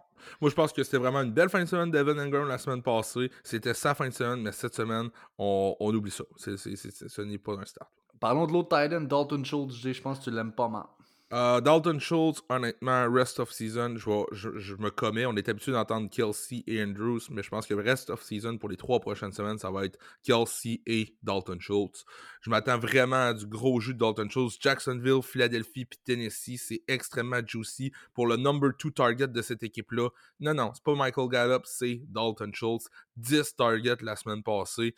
[0.50, 3.32] je pense que c'était vraiment une belle fin de semaine d'Evan Ingram la semaine passée.
[3.44, 6.26] C'était sa fin de semaine, mais cette semaine, on, on oublie ça.
[6.36, 7.90] Ce n'est pas un start.
[8.20, 9.76] Parlons de l'autre Titan, Dalton Schultz.
[9.76, 10.86] Je pense que tu l'aimes pas mal.
[11.34, 15.26] Euh, Dalton Schultz, honnêtement, rest of season, je, me commets.
[15.26, 18.70] On est habitué d'entendre Kelsey et Andrews, mais je pense que rest of season pour
[18.70, 22.06] les trois prochaines semaines, ça va être Kelsey et Dalton Schultz.
[22.40, 24.58] Je m'attends vraiment à du gros jeu de Dalton Schultz.
[24.62, 30.08] Jacksonville, Philadelphie puis Tennessee, c'est extrêmement juicy pour le number two target de cette équipe-là.
[30.40, 32.86] Non, non, c'est pas Michael Gallup, c'est Dalton Schultz.
[33.18, 34.96] 10 targets la semaine passée.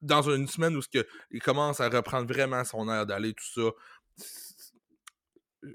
[0.00, 0.80] Dans une semaine où
[1.32, 3.70] il commence à reprendre vraiment son air d'aller, tout ça.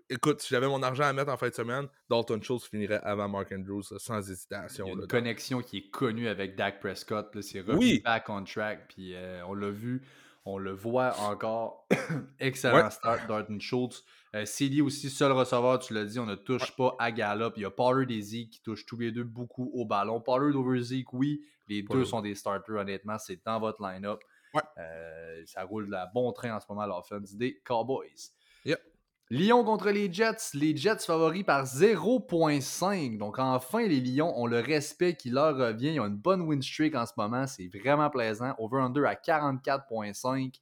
[0.10, 3.30] Écoute, si j'avais mon argent à mettre en fin de semaine, Dalton Schultz finirait avant
[3.30, 4.86] Mark Andrews sans Il y hésitation.
[4.86, 5.08] a une là.
[5.08, 7.39] connexion qui est connue avec Dak Prescott.
[7.41, 8.02] C'est revenu Oui.
[8.04, 8.88] back on track.
[8.89, 10.02] Puis euh, on l'a vu,
[10.45, 11.88] on le voit encore.
[12.39, 12.89] Excellent Ouais.
[12.91, 14.04] start, Dalton Schultz.
[14.36, 17.54] Euh, CD aussi, seul receveur, tu l'as dit, on ne touche pas à Gallup.
[17.56, 20.19] Il y a Pollard et Zeke qui touchent tous les deux beaucoup au ballon.
[20.19, 21.45] Pollard over Zeke, oui.
[21.69, 23.17] Les deux sont des starters, honnêtement.
[23.17, 24.19] C'est dans votre line-up.
[24.54, 24.62] Ouais.
[24.80, 28.32] Euh, ça roule la bon train en ce moment, l'offense des Cowboys.
[28.65, 28.82] Yep.
[29.30, 30.54] Lyon contre les Jets.
[30.54, 33.18] Les Jets favoris par 0.5.
[33.18, 35.94] Donc enfin, les Lions ont le respect qui leur revient.
[35.94, 37.46] Ils ont une bonne win streak en ce moment.
[37.48, 38.56] C'est vraiment plaisant.
[38.58, 40.60] Over-under à 44.5.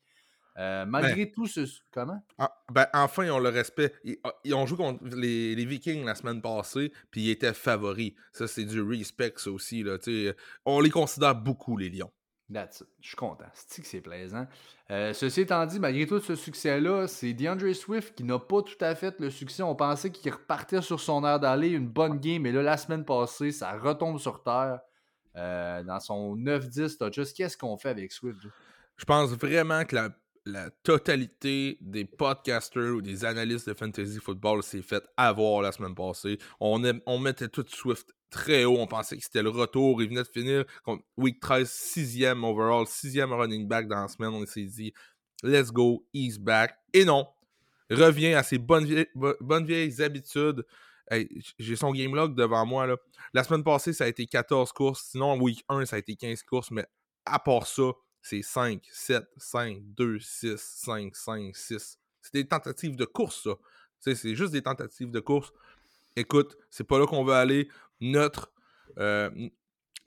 [0.58, 1.62] Euh, malgré tout ce...
[1.92, 2.24] Comment?
[2.38, 3.94] Ah, ben, enfin, ils ont le respect.
[4.04, 7.54] Ils, ah, ils ont joué contre les, les Vikings la semaine passée, puis ils étaient
[7.54, 8.14] favoris.
[8.32, 9.84] Ça, c'est du respect, ça aussi.
[9.84, 9.98] Là,
[10.66, 12.12] on les considère beaucoup, les Lions.
[12.52, 12.88] That's it.
[13.02, 13.46] Je suis content.
[13.54, 14.46] C'est que c'est plaisant?
[14.92, 18.78] Euh, ceci étant dit, malgré tout ce succès-là, c'est DeAndre Swift qui n'a pas tout
[18.82, 19.64] à fait le succès.
[19.64, 23.04] On pensait qu'il repartait sur son air d'aller, une bonne game, mais là, la semaine
[23.04, 24.80] passée, ça retombe sur terre.
[25.38, 28.40] Euh, dans son 9-10 touches, qu'est-ce qu'on fait avec Swift?
[28.96, 30.10] Je pense vraiment que la,
[30.46, 35.96] la totalité des podcasters ou des analystes de fantasy football s'est fait avoir la semaine
[35.96, 36.38] passée.
[36.60, 36.80] On,
[37.20, 38.78] mettait tout Swift très haut.
[38.78, 40.02] On pensait que c'était le retour.
[40.04, 40.66] Il venait de finir
[41.18, 44.34] Week 13, sixième overall, sixième running back dans la semaine.
[44.34, 44.94] On s'est dit,
[45.42, 46.76] let's go, he's back.
[46.94, 47.28] Et non,
[47.90, 50.64] revient à ses bonnes vieilles, bo- bonnes vieilles habitudes.
[51.10, 51.28] Hey,
[51.58, 52.86] J'ai son game log devant moi.
[52.86, 52.98] Là.
[53.34, 55.08] La semaine passée, ça a été 14 courses.
[55.12, 56.70] Sinon, week 1, ça a été 15 courses.
[56.70, 56.86] Mais
[57.26, 57.92] à part ça,
[58.26, 62.00] c'est 5, 7, 5, 2, 6, 5, 5, 6.
[62.24, 63.52] C'est des tentatives de course, ça.
[64.00, 65.54] C'est juste des tentatives de course.
[66.16, 67.70] Écoute, c'est pas là qu'on veut aller.
[68.02, 68.52] Notre,
[68.98, 69.30] euh,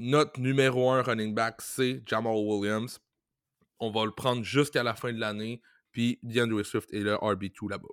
[0.00, 2.98] notre numéro 1 running back, c'est Jamal Williams.
[3.78, 5.62] On va le prendre jusqu'à la fin de l'année.
[5.92, 7.86] Puis DeAndre Swift est le RB2 là-bas.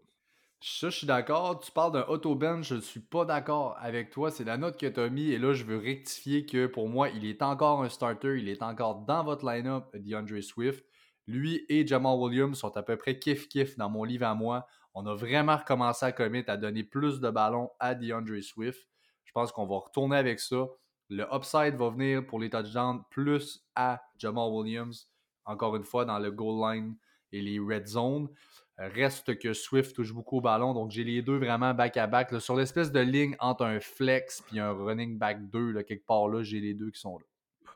[0.68, 1.60] Ça, je suis d'accord.
[1.60, 4.32] Tu parles d'un auto-bench, je ne suis pas d'accord avec toi.
[4.32, 7.10] C'est la note que tu as mis et là, je veux rectifier que pour moi,
[7.10, 8.40] il est encore un starter.
[8.40, 10.84] Il est encore dans votre line-up, DeAndre Swift.
[11.28, 14.66] Lui et Jamal Williams sont à peu près kiff-kiff dans mon livre à moi.
[14.96, 18.88] On a vraiment recommencé à commit, à donner plus de ballons à DeAndre Swift.
[19.24, 20.66] Je pense qu'on va retourner avec ça.
[21.10, 25.12] Le upside va venir pour les touchdowns plus à Jamal Williams.
[25.46, 26.96] Encore une fois, dans le goal line
[27.32, 28.30] et les red zones.
[28.78, 32.32] Reste que Swift touche beaucoup au ballon, donc j'ai les deux vraiment back-à-back.
[32.32, 32.40] là.
[32.40, 36.28] Sur l'espèce de ligne entre un flex et un running back 2, là, quelque part
[36.28, 37.26] là, j'ai les deux qui sont là.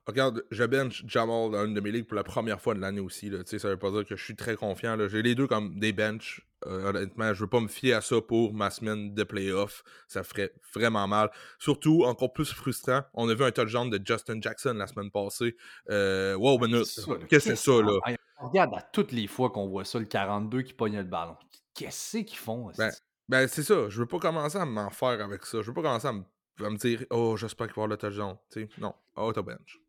[0.10, 3.00] Regarde, je bench Jamal dans une de mes ligues pour la première fois de l'année
[3.00, 3.30] aussi.
[3.30, 3.44] Là.
[3.44, 4.98] Tu sais, Ça veut pas dire que je suis très confiant.
[5.08, 6.42] J'ai les deux comme des bench.
[6.66, 9.84] Euh, honnêtement, je veux pas me fier à ça pour ma semaine de playoff.
[10.08, 11.30] Ça ferait vraiment mal.
[11.60, 15.56] Surtout, encore plus frustrant, on a vu un touchdown de Justin Jackson la semaine passée.
[15.92, 16.82] Euh, wow, là.
[17.30, 18.18] Qu'est-ce que c'est ça, là?
[18.40, 21.36] Regarde à toutes les fois qu'on voit ça, le 42 qui pogne le ballon.
[21.74, 22.72] Qu'est-ce qu'ils font?
[22.78, 22.92] Ben?
[23.28, 23.90] Ben, c'est ça.
[23.90, 25.62] Je veux pas commencer à m'en faire avec ça.
[25.62, 28.38] Je veux pas commencer à me, dire, oh, j'espère qu'il va avoir le touchdown.
[28.52, 28.94] Tu sais, non.
[29.16, 29.80] Oh, t'as bench.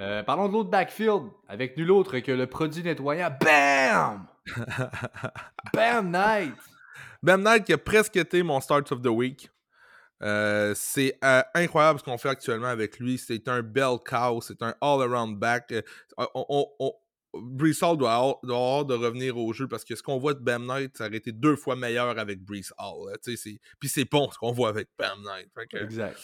[0.00, 3.36] Euh, parlons de l'autre backfield, avec nul autre que le produit nettoyant.
[3.40, 4.26] BAM!
[5.74, 6.54] Bam Knight!
[7.22, 9.50] Ben Knight qui a presque été mon start of the week.
[10.22, 13.18] Euh, c'est euh, incroyable ce qu'on fait actuellement avec lui.
[13.18, 15.72] C'est un bell cow, c'est un all-around back.
[15.72, 15.82] Euh,
[16.34, 16.92] on, on-
[17.34, 20.34] Brees Hall doit avoir, doit avoir de revenir au jeu parce que ce qu'on voit
[20.34, 23.14] de Bam Knight, ça aurait été deux fois meilleur avec Brees Hall.
[23.78, 25.50] Puis c'est bon ce qu'on voit avec Bam Knight.
[25.70, 26.18] Que, Exact.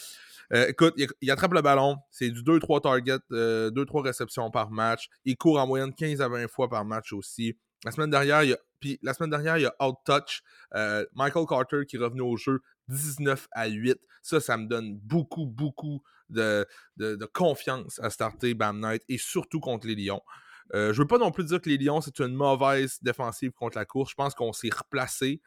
[0.52, 5.08] euh, écoute, il, il attrape le ballon, c'est du 2-3 targets, 2-3 réceptions par match.
[5.24, 7.56] Il court en moyenne 15 à 20 fois par match aussi.
[7.84, 10.42] La semaine dernière, il y a, puis la semaine dernière, il y a out-touch.
[10.74, 13.98] euh, Michael Carter qui est revenu au jeu 19 à 8.
[14.22, 19.18] Ça, ça me donne beaucoup, beaucoup de, de- de confiance à starter Bam Knight et
[19.18, 20.22] surtout contre les Lions.
[20.72, 23.76] Euh, je veux pas non plus dire que les Lions, c'est une mauvaise défensive contre
[23.76, 24.10] la course.
[24.10, 25.42] Je pense qu'on s'est replacé,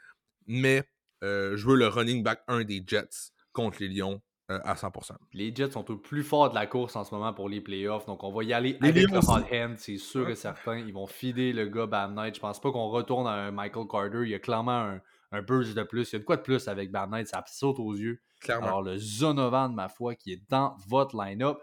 [0.45, 0.83] mais
[1.23, 5.13] euh, je veux le running back 1 des Jets contre les Lions euh, à 100%.
[5.33, 8.05] Les Jets sont au plus fort de la course en ce moment pour les playoffs,
[8.05, 10.77] donc on va y aller Les avec Lions le hot hand, c'est sûr et certain.
[10.77, 12.35] Ils vont fider le gars Bam Knight.
[12.35, 14.21] Je pense pas qu'on retourne à un Michael Carter.
[14.23, 15.01] Il y a clairement un,
[15.31, 16.11] un burst de plus.
[16.11, 18.21] Il y a de quoi de plus avec Bam Knight, ça saute aux yeux.
[18.39, 18.67] Clairement.
[18.67, 21.57] Alors, le Zonovan, ma foi, qui est dans votre line-up.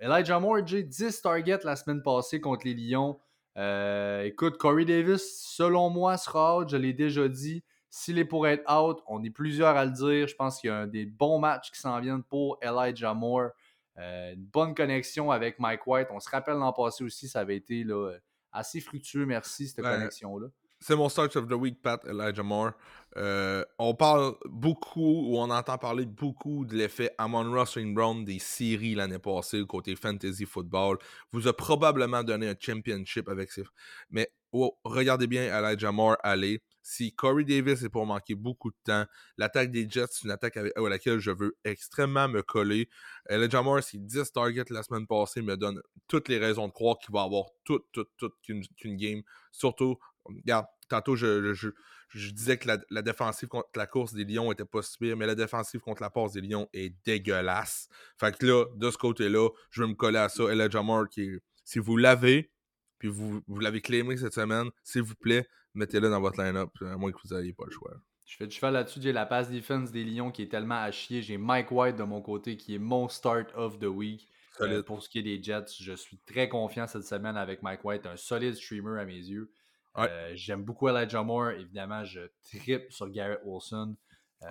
[0.00, 3.18] Elijah Moore, j'ai 10 targets la semaine passée contre les Lions.
[3.56, 6.68] Euh, écoute, Corey Davis, selon moi, sera out.
[6.68, 7.62] Je l'ai déjà dit.
[7.90, 10.26] S'il est pour être out, on est plusieurs à le dire.
[10.26, 13.50] Je pense qu'il y a un des bons matchs qui s'en viennent pour Elijah Moore.
[13.98, 16.08] Euh, une bonne connexion avec Mike White.
[16.10, 18.10] On se rappelle l'an passé aussi, ça avait été là,
[18.50, 19.92] assez fructueux, merci, cette Ouais.
[19.92, 20.48] connexion-là.
[20.86, 22.72] C'est mon start of the week, Pat Elijah Moore.
[23.16, 28.38] Euh, on parle beaucoup, ou on entend parler beaucoup de l'effet Amon Ross Brown des
[28.38, 30.98] séries l'année passée côté fantasy football.
[31.32, 33.64] Vous a probablement donné un championship avec ses.
[34.10, 36.62] Mais oh, regardez bien Elijah Moore aller.
[36.82, 39.06] Si Corey Davis est pour manquer beaucoup de temps,
[39.38, 42.90] l'attaque des Jets, c'est une attaque à laquelle je veux extrêmement me coller.
[43.30, 46.98] Elijah Moore, c'est 10 targets la semaine passée, me donne toutes les raisons de croire
[46.98, 49.22] qu'il va avoir toute, toute, toute qu'une qu'une game.
[49.50, 51.68] Surtout, regarde, tantôt, je, je,
[52.08, 55.16] je disais que la, la défensive contre la course des Lions était pas si pire,
[55.16, 57.88] mais la défensive contre la passe des Lions est dégueulasse.
[58.18, 60.44] Fait que là, de ce côté-là, je vais me coller à ça.
[60.44, 62.52] Elijah Moore, qui si vous l'avez,
[62.98, 66.96] puis vous, vous l'avez claimé cette semaine, s'il vous plaît, mettez-le dans votre line-up, à
[66.96, 67.92] moins que vous n'ayez pas le choix.
[68.26, 69.00] Je fais du cheval là-dessus.
[69.02, 71.22] J'ai la pass defense des Lions qui est tellement à chier.
[71.22, 74.28] J'ai Mike White de mon côté qui est mon start of the week.
[74.60, 77.84] Euh, pour ce qui est des Jets, je suis très confiant cette semaine avec Mike
[77.84, 79.50] White, un solide streamer à mes yeux.
[79.96, 80.08] Ouais.
[80.10, 81.50] Euh, J'aime beaucoup Elijah Moore.
[81.50, 83.96] Évidemment, je tripe sur Garrett Wilson.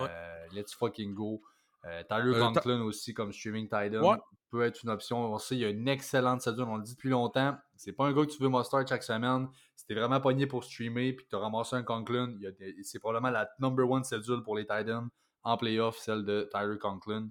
[0.00, 1.42] Euh, Let's fucking go.
[1.84, 4.16] Euh, Tyler Conklin aussi comme streaming end Ouais.
[4.50, 5.18] peut être une option.
[5.32, 6.64] On sait, il y a une excellente cédule.
[6.64, 7.56] On le dit depuis longtemps.
[7.76, 9.48] C'est pas un gars que tu veux must-start chaque semaine.
[9.76, 12.34] Si t'es vraiment pogné pour streamer puis que t'as ramassé un Conklin,
[12.82, 15.08] c'est probablement la number one cédule pour les tight ends
[15.42, 17.28] en playoff, celle de Tyler Conklin.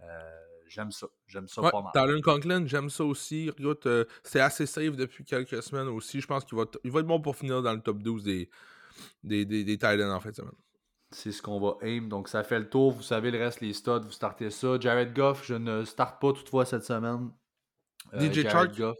[0.00, 0.30] Euh,
[0.68, 1.06] J'aime ça.
[1.26, 1.92] J'aime ça Ouais, pas mal.
[1.92, 3.50] Talon Conklin, j'aime ça aussi.
[3.50, 6.20] Regarde, euh, c'est assez safe depuis quelques semaines aussi.
[6.20, 8.50] Je pense qu'il va, il va être bon pour finir dans le top 12 des,
[9.22, 10.52] des, des, des tight ends en fin de semaine.
[11.10, 12.08] C'est ce qu'on va aim.
[12.08, 12.92] Donc, ça fait le tour.
[12.92, 14.78] Vous savez le reste, les studs, vous startez ça.
[14.78, 17.30] Jared Goff, je ne starte pas toutefois cette semaine.
[18.12, 18.76] Euh, DJ Jared Chark?
[18.76, 18.98] Goff.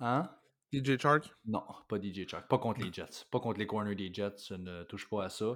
[0.00, 0.30] Hein?
[0.72, 1.30] DJ Chark?
[1.44, 2.48] Non, pas DJ Chark.
[2.48, 3.26] Pas contre les Jets.
[3.30, 4.36] Pas contre les corners des Jets.
[4.48, 5.52] Je ne touche pas à ça.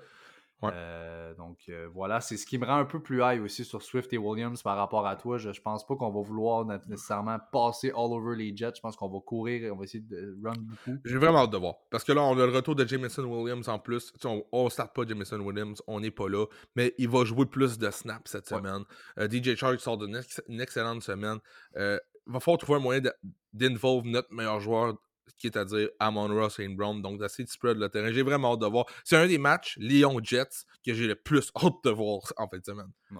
[0.62, 0.70] Ouais.
[0.72, 3.82] Euh, donc euh, voilà, c'est ce qui me rend un peu plus high aussi sur
[3.82, 5.36] Swift et Williams par rapport à toi.
[5.36, 8.72] Je, je pense pas qu'on va vouloir né- nécessairement passer all over les Jets.
[8.76, 10.98] Je pense qu'on va courir et on va essayer de run beaucoup.
[11.04, 11.74] J'ai vraiment hâte de voir.
[11.90, 14.12] Parce que là, on a le retour de Jameson Williams en plus.
[14.14, 16.46] Tu sais, on, on start pas Jameson Williams, on n'est pas là.
[16.74, 18.56] Mais il va jouer plus de snaps cette Ouais.
[18.56, 18.82] semaine.
[19.18, 21.38] Euh, DJ Chark sort d'une ex- une excellente semaine.
[21.76, 21.98] Il
[22.32, 23.12] va falloir trouver un moyen de-
[23.52, 24.96] d'involve notre meilleur joueur,
[25.38, 27.00] qui est à dire Amon Ross et Brown.
[27.02, 28.12] Donc, d'essayer de spread le terrain.
[28.12, 28.86] J'ai vraiment hâte de voir.
[29.04, 32.64] C'est un des matchs, Lyon-Jets, que j'ai le plus hâte de voir en fin de
[32.64, 32.90] semaine.
[33.10, 33.18] Ouais.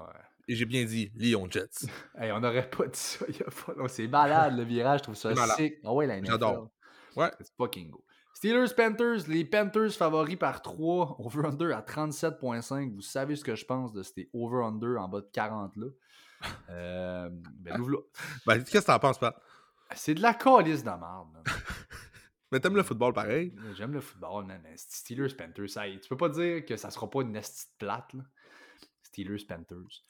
[0.49, 1.87] Et j'ai bien dit Lyon-Jets.
[2.19, 3.89] Hey, on n'aurait pas dit ça y a pas.
[3.89, 5.75] C'est malade le virage, je trouve ça C'est sick.
[5.85, 6.31] Ah ouais, la NFL.
[6.31, 6.71] J'adore.
[7.17, 7.31] Ouais.
[7.41, 8.05] It's fucking go.
[8.35, 12.95] Steelers Panthers, les Panthers favoris par 3, over-under à 37.5.
[12.95, 15.87] Vous savez ce que je pense de ces over-under en bas de 40 là.
[16.69, 17.97] Euh, ben, nous.
[18.47, 19.35] Ben, qu'est-ce que t'en penses, Pat?
[19.95, 21.29] C'est de la calice de merde.
[22.53, 23.53] Mais t'aimes le football pareil.
[23.77, 24.61] J'aime le football, man.
[24.77, 28.23] Steelers, Panthers, ça, tu peux pas dire que ça sera pas une petite plate, là.
[29.03, 30.05] Steelers, Panthers.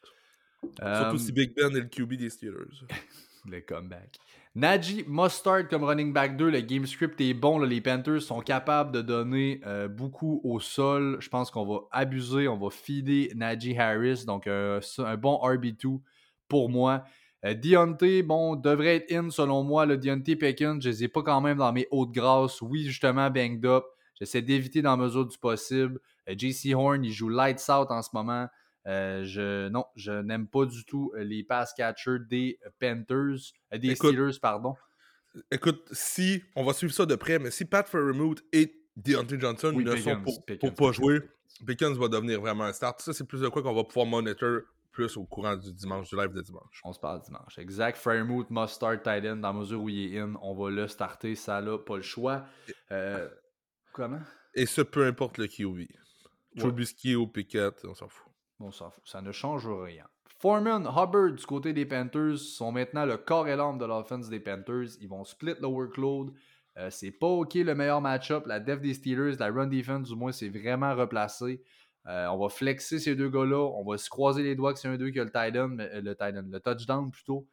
[0.79, 2.85] Surtout si Big Ben est le QB des Steelers.
[3.49, 4.19] le comeback.
[4.55, 6.51] Najee Mustard comme running back 2.
[6.51, 7.59] Le game script est bon.
[7.59, 11.19] Les Panthers sont capables de donner euh, beaucoup au sol.
[11.21, 12.49] Je pense qu'on va abuser.
[12.49, 14.25] On va feeder Najee Harris.
[14.27, 16.01] Donc, euh, un bon RB2
[16.49, 17.05] pour moi.
[17.47, 19.87] Euh, Deontay, bon, devrait être in selon moi.
[19.87, 22.61] Le Deontay Pekin, je ne les ai pas quand même dans mes hautes grâces.
[22.61, 23.85] Oui, justement, banged up.
[24.19, 26.01] J'essaie d'éviter dans la mesure du possible.
[26.27, 28.49] JC Horn, il joue lights out en ce moment.
[28.87, 33.79] Euh, je, non, je n'aime pas du tout euh, les pass catchers des Panthers, euh,
[33.79, 34.77] des Steelers, pardon.
[35.51, 39.73] Écoute, si, on va suivre ça de près, mais si Pat Fairmouth et Deontay Johnson
[39.73, 41.21] ne sont pour, pour pas jouer,
[41.67, 43.03] Pickens va devenir vraiment un start.
[43.03, 44.61] Ça, c'est plus de quoi qu'on va pouvoir monitor
[44.97, 46.81] plus au courant du dimanche, du live de dimanche.
[46.83, 47.59] On se parle dimanche.
[47.59, 47.99] Exact.
[47.99, 50.35] Fairmouth must start tight end dans la mesure où il est in.
[50.41, 51.35] On va le starter.
[51.35, 52.47] Ça n'a pas le choix.
[53.93, 54.21] comment?
[54.55, 55.87] Et ce, peu importe le QB.
[56.59, 58.33] Trubisky ou Pickett, on s'en fout.
[58.59, 59.03] On s'en fout.
[59.07, 60.07] Ça ne change rien.
[60.39, 64.41] Foreman, Hubbard du côté des Panthers sont maintenant le corps et l'âme de l'offense des
[64.41, 64.97] Panthers.
[65.03, 66.33] Ils vont split le workload.
[66.79, 68.47] Euh, c'est pas OK le meilleur match-up.
[68.47, 71.63] La def des Steelers, la run defense, du moins, c'est vraiment replacé.
[72.09, 73.59] Euh, on va flexer ces deux gars-là.
[73.59, 75.77] On va se croiser les doigts que c'est un d'eux qui a le tight end,
[75.81, 77.49] euh, le, le touchdown plutôt.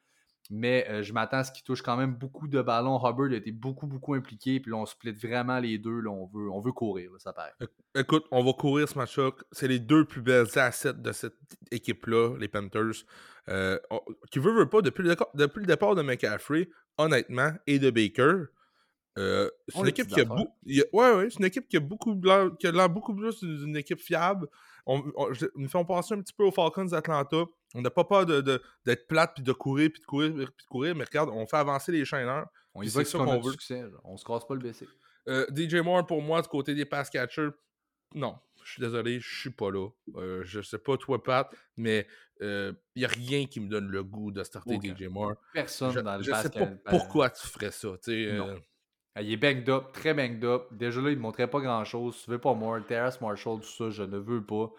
[0.49, 2.97] Mais euh, je m'attends à ce qu'il touche quand même beaucoup de ballons.
[2.97, 4.59] Hubbard a été beaucoup, beaucoup impliqué.
[4.59, 6.05] Puis là, on split vraiment les deux.
[6.05, 7.53] On, veut, on veut courir, ça paraît.
[7.95, 9.31] Écoute, on va courir ce match-là.
[9.51, 11.37] C'est les deux plus belles assets de cette
[11.71, 13.05] équipe-là, les Panthers.
[14.31, 18.45] Qui veut, veut pas, depuis le, depuis le départ de McCaffrey, honnêtement, et de Baker,
[19.17, 20.47] euh, c'est une équipe qui a, beaucoup.
[20.65, 22.19] Ouais, ouais, c'est une équipe qui a beaucoup
[22.59, 24.47] qui a beaucoup plus d'une équipe fiable.
[24.85, 25.03] On,
[25.55, 27.45] nous fait penser un petit peu aux Falcons d'Atlanta.
[27.75, 28.43] On n'a pas peur d'être
[28.85, 31.57] de, plate puis de courir puis de courir puis de courir, mais regarde, on fait
[31.57, 32.47] avancer les chaîneurs.
[32.73, 33.51] On y va ça qu'on veut.
[33.51, 34.87] Succès, on se casse pas le BC.
[35.29, 37.51] Euh, DJ Moore, pour moi, du côté des pass catchers,
[38.13, 38.35] non.
[38.63, 39.89] Je suis désolé, je suis pas là.
[40.15, 42.07] Euh, je sais pas toi, Pat, mais
[42.39, 45.33] il euh, n'y a rien qui me donne le goût de starter DJ Moore.
[45.53, 47.89] Personne dans le Je sais pas pourquoi tu ferais ça.
[48.07, 48.57] Euh,
[49.21, 50.67] il est banged up, très banged up.
[50.71, 52.19] Déjà là, il ne montrait pas grand chose.
[52.23, 54.71] Tu veux pas moi, Terrace Marshall, tout ça, je ne veux pas.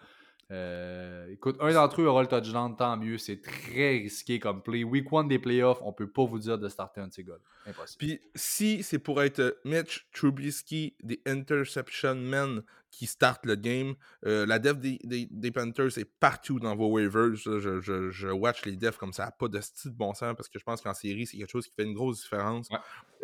[0.51, 3.17] Euh, écoute, un d'entre eux aura le touchdown, tant mieux.
[3.17, 4.83] C'est très risqué comme play.
[4.83, 7.37] Week one des playoffs, on peut pas vous dire de starter un de ces gars.
[7.65, 7.97] Impossible.
[7.97, 12.61] Puis si c'est pour être Mitch Trubisky, des interception men
[12.95, 17.35] qui start le game, euh, la def des, des, Panthers est partout dans vos waivers.
[17.35, 20.49] Je, je, je watch les defs comme ça, pas de style de bon sens parce
[20.49, 22.69] que je pense qu'en série, c'est quelque chose qui fait une grosse différence.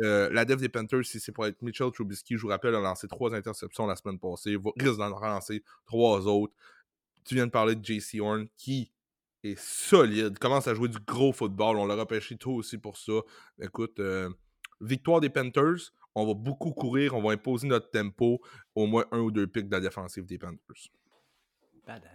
[0.02, 2.80] Euh, la def des Panthers, si c'est pour être Mitchell Trubisky, je vous rappelle, a
[2.80, 6.54] lancé trois interceptions la semaine passée, il risque d'en relancer trois autres
[7.26, 8.92] tu viens de parler de JC Horn qui
[9.44, 11.78] est solide, commence à jouer du gros football.
[11.78, 13.14] On l'a repêché toi aussi pour ça.
[13.60, 14.30] Écoute, euh,
[14.80, 15.94] victoire des Panthers.
[16.16, 18.42] On va beaucoup courir, on va imposer notre tempo,
[18.76, 20.90] au moins un ou deux pics de la défensive des Panthers.
[21.86, 22.10] Badin.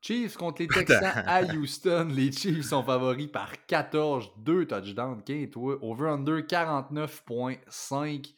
[0.00, 2.08] Chiefs contre les Texans à Houston.
[2.12, 5.22] Les Chiefs sont favoris par 14, 2 touchdowns.
[5.50, 5.78] toi?
[5.82, 8.32] Over-under 49.5.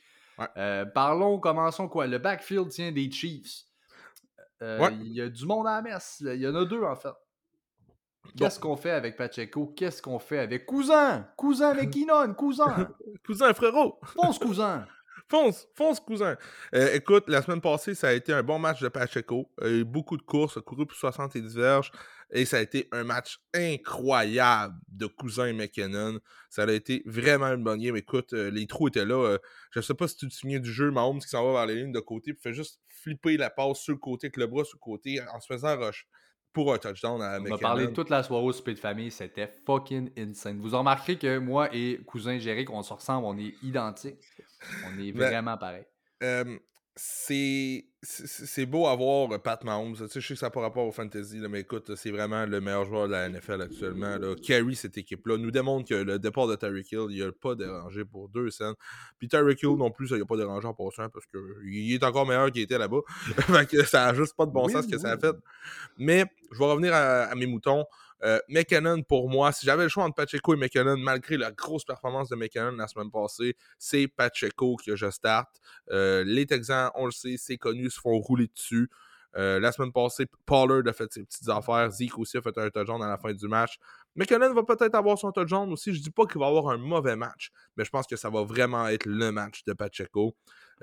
[0.56, 2.06] Euh, parlons, commençons quoi?
[2.06, 3.64] Le backfield tient des Chiefs.
[4.62, 6.22] Euh, il y a du monde à la messe.
[6.24, 7.12] Il y en a deux, en fait.
[8.36, 9.72] Qu'est-ce qu'on fait avec Pacheco?
[9.76, 11.26] Qu'est-ce qu'on fait avec Cousin?
[11.36, 12.88] Cousin avec Inon, cousin!
[13.26, 13.98] cousin, frérot!
[14.04, 14.86] Fonce, cousin!
[15.30, 16.36] fonce, fonce, cousin!
[16.74, 19.50] Euh, écoute, la semaine passée, ça a été un bon match de Pacheco.
[19.62, 21.90] Il y a eu beaucoup de courses, il a couru pour 70 verges.
[22.30, 26.18] Et ça a été un match incroyable de Cousin et McKinnon.
[26.50, 27.96] Ça a été vraiment une bonne game.
[27.96, 29.38] Écoute, euh, les trous étaient là.
[29.70, 31.76] je sais pas si tu te souviens du jeu, Mahomes qui s'en va vers les
[31.76, 34.64] lignes de côté, puis fait juste flipper la passe sur le côté, avec le bras
[34.64, 36.06] sur le côté, en se faisant rush
[36.58, 39.48] pour un touchdown à On a parlé toute la soirée au souper de famille, c'était
[39.64, 40.58] fucking insane.
[40.58, 44.18] Vous remarquez que moi et cousin Jéric, on se ressemble, on est identiques.
[44.84, 45.84] On est ben, vraiment pareil.
[46.24, 46.58] Euh,
[46.96, 49.96] c'est c'est beau à voir euh, Pat Mahomes.
[49.96, 52.46] Tu sais, je sais que ça n'a pas rapport au fantasy, mais écoute, c'est vraiment
[52.46, 54.16] le meilleur joueur de la NFL actuellement.
[54.18, 54.36] Là.
[54.36, 58.04] Carry cette équipe-là nous démontre que le départ de Tyreek Hill, il n'a pas dérangé
[58.04, 58.74] pour deux scènes.
[59.18, 62.26] Puis Tyreek Hill non plus, il n'a pas dérangé en passant parce qu'il est encore
[62.26, 63.00] meilleur qu'il était là-bas.
[63.86, 65.34] ça n'a juste pas de bon sens ce que ça a fait.
[65.96, 67.84] Mais je vais revenir à mes moutons.
[68.24, 68.38] Euh,
[69.08, 72.36] pour moi, si j'avais le choix entre Pacheco et McKinnon, malgré la grosse performance de
[72.36, 75.60] McKinnon la semaine passée, c'est Pacheco que je starte.
[75.90, 78.90] Euh, les Texans, on le sait, c'est connu, se font rouler dessus.
[79.36, 81.90] Euh, la semaine passée, Pollard a fait ses petites affaires.
[81.90, 83.78] Zeke aussi a fait un touchdown à la fin du match.
[84.16, 85.94] McKinnon va peut-être avoir son touchdown aussi.
[85.94, 88.42] Je dis pas qu'il va avoir un mauvais match, mais je pense que ça va
[88.42, 90.34] vraiment être le match de Pacheco.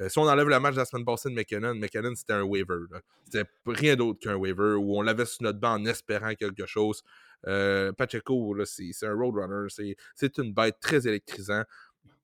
[0.07, 2.86] si on enlève le match de la semaine passée de McKinnon, McKinnon c'était un waiver.
[3.26, 7.03] C'était rien d'autre qu'un waiver où on l'avait sur notre banc en espérant quelque chose.
[7.48, 9.68] Euh, Pacheco, c'est un roadrunner.
[10.16, 11.66] C'est une bête très électrisante.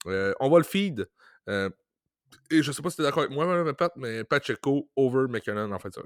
[0.08, 1.08] Euh, on va le feed.
[1.50, 1.70] Euh,
[2.50, 5.72] Et je sais pas si t'es d'accord avec moi, mais Pat, mais Pacheco over McKinnon
[5.72, 6.02] en fait ça.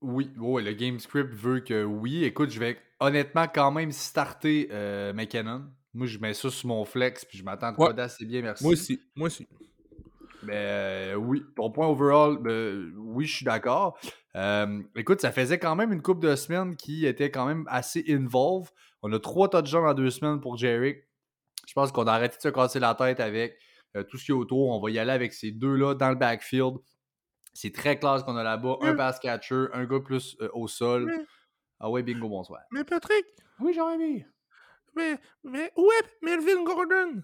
[0.00, 2.24] Oui, ouais, le game script veut que oui.
[2.24, 5.64] Écoute, je vais honnêtement quand même starter euh, McKinnon.
[5.94, 7.86] Moi, je mets ça sur mon flex, puis je m'attends de Ouais.
[7.86, 8.64] quoi d'assez bien, merci.
[8.64, 9.46] Moi aussi, moi aussi.
[10.42, 13.98] Mais euh, oui, ton point overall, ben, oui, je suis d'accord.
[14.36, 18.04] Euh, écoute, ça faisait quand même une couple de semaines qui était quand même assez
[18.08, 18.70] involved.
[19.02, 21.04] On a trois touchdowns en deux semaines pour Jerick.
[21.68, 23.58] Je pense qu'on a arrêté de se casser la tête avec
[23.96, 24.70] euh, tout ce qui est autour.
[24.70, 26.78] On va y aller avec ces deux-là dans le backfield.
[27.52, 28.78] C'est très classe qu'on a là-bas.
[28.82, 31.12] Un pass catcher, un gars plus euh, au sol.
[31.78, 32.60] Ah ouais, bingo, bonsoir.
[32.72, 33.24] Mais Patrick,
[33.60, 34.24] Oui, Jérémy.
[34.96, 37.22] mais, mais où est Melvin Gordon?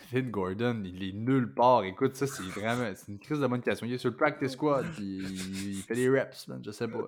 [0.10, 1.84] Finn Gordon, il est nulle part.
[1.84, 3.86] Écoute, ça, c'est vraiment c'est une crise de question.
[3.86, 6.98] Il est sur le practice squad, il, il fait des reps, man, je sais pas.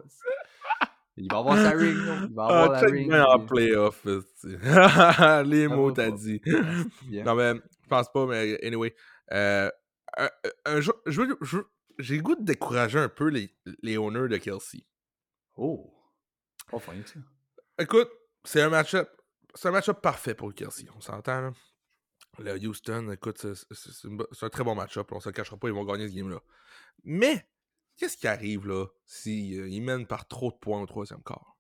[1.17, 2.17] Il va avoir sa ring, là.
[2.29, 3.09] Il va avoir Ah, la ring.
[3.09, 4.05] bien en playoff.
[5.47, 6.41] Les mots t'as dit.
[7.25, 8.95] Non, mais je pense pas, mais anyway.
[9.33, 9.71] Euh,
[10.17, 10.29] un,
[10.67, 13.51] un jour, j'ai le goût de décourager un peu les,
[13.83, 14.85] les owners de Kelsey.
[15.57, 15.93] Oh.
[16.71, 17.21] Pas fin, ça.
[17.79, 18.09] Écoute,
[18.45, 19.09] c'est un match-up.
[19.55, 20.87] C'est un match-up parfait pour Kelsey.
[20.97, 21.53] On s'entend, là.
[22.39, 24.09] Le Houston, écoute, c'est-
[24.43, 25.11] un très bon match-up.
[25.13, 26.41] On se le cachera pas, ils vont gagner ce game-là.
[27.05, 27.47] Mais,
[27.97, 31.57] qu'est-ce qui arrive, là, s'ils mènent par trop de points au troisième quart?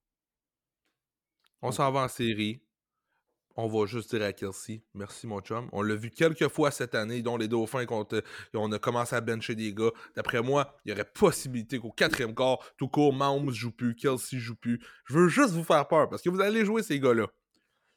[1.63, 2.61] On s'en va en série.
[3.57, 5.69] On va juste dire à Kelsey, merci mon chum.
[5.71, 9.21] On l'a vu quelques fois cette année, dont les Dauphins, contre, on a commencé à
[9.21, 9.93] bencher des gars.
[10.17, 14.39] D'après moi, il y aurait possibilité qu'au quatrième quart, tout court, Mahomes joue plus, Kelsey
[14.41, 14.85] joue plus.
[15.05, 17.29] Je veux juste vous faire peur parce que vous allez jouer ces gars-là.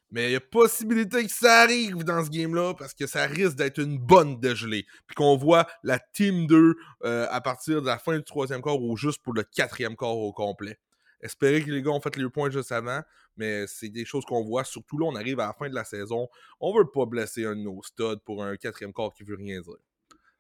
[0.10, 3.56] Mais il y a possibilité que ça arrive dans ce game-là parce que ça risque
[3.58, 4.86] d'être une bonne dégelée.
[5.06, 8.82] Puis qu'on voit la Team 2 euh, à partir de la fin du troisième quart
[8.82, 10.80] ou juste pour le quatrième quart au complet.
[11.20, 13.02] Espérer que les gars ont fait les points juste avant,
[13.36, 14.64] mais c'est des choses qu'on voit.
[14.64, 16.30] Surtout là, on arrive à la fin de la saison.
[16.60, 19.60] On veut pas blesser un de nos studs pour un quatrième quart qui veut rien
[19.60, 19.76] dire.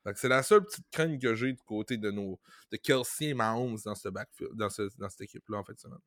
[0.05, 2.39] Donc c'est la seule petite crainte que j'ai du côté de nos
[2.71, 5.77] de Kelsey et Mahomes dans ce backfield, dans, ce- dans cette équipe-là en fait.
[5.77, 5.97] semaine.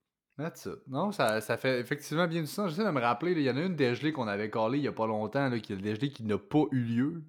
[0.40, 0.80] That's it.
[0.88, 2.70] Non, ça, ça fait effectivement bien du sens.
[2.70, 4.88] J'essaie de me rappeler, il y en a une dégelée qu'on avait collée il y
[4.88, 7.22] a pas longtemps, là, qui est le dégelée qui n'a pas eu lieu.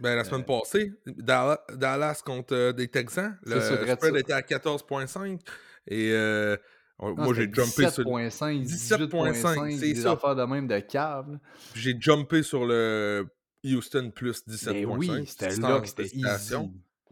[0.00, 5.38] Ben, la semaine passée, Dallas, Dallas contre euh, des Texans, le spread était à 14.5
[5.86, 6.56] et euh,
[6.98, 10.12] Non, moi j'ai jumpé sur 17.5, 17.5, 18.5, c'est des ça.
[10.12, 11.38] affaires de même de là.
[11.74, 13.26] j'ai jumpé sur le
[13.64, 14.86] Houston plus Ben 17.5.
[14.96, 16.10] oui, c'était là que c'était.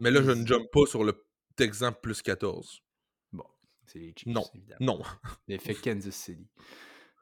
[0.01, 1.13] Mais là, je ne jump pas sur le
[1.55, 2.81] Texan plus 14.
[3.91, 4.45] C'est les Chiefs, Non.
[4.53, 4.77] évidemment.
[4.79, 5.01] Non.
[5.47, 6.47] L'effet Kansas City.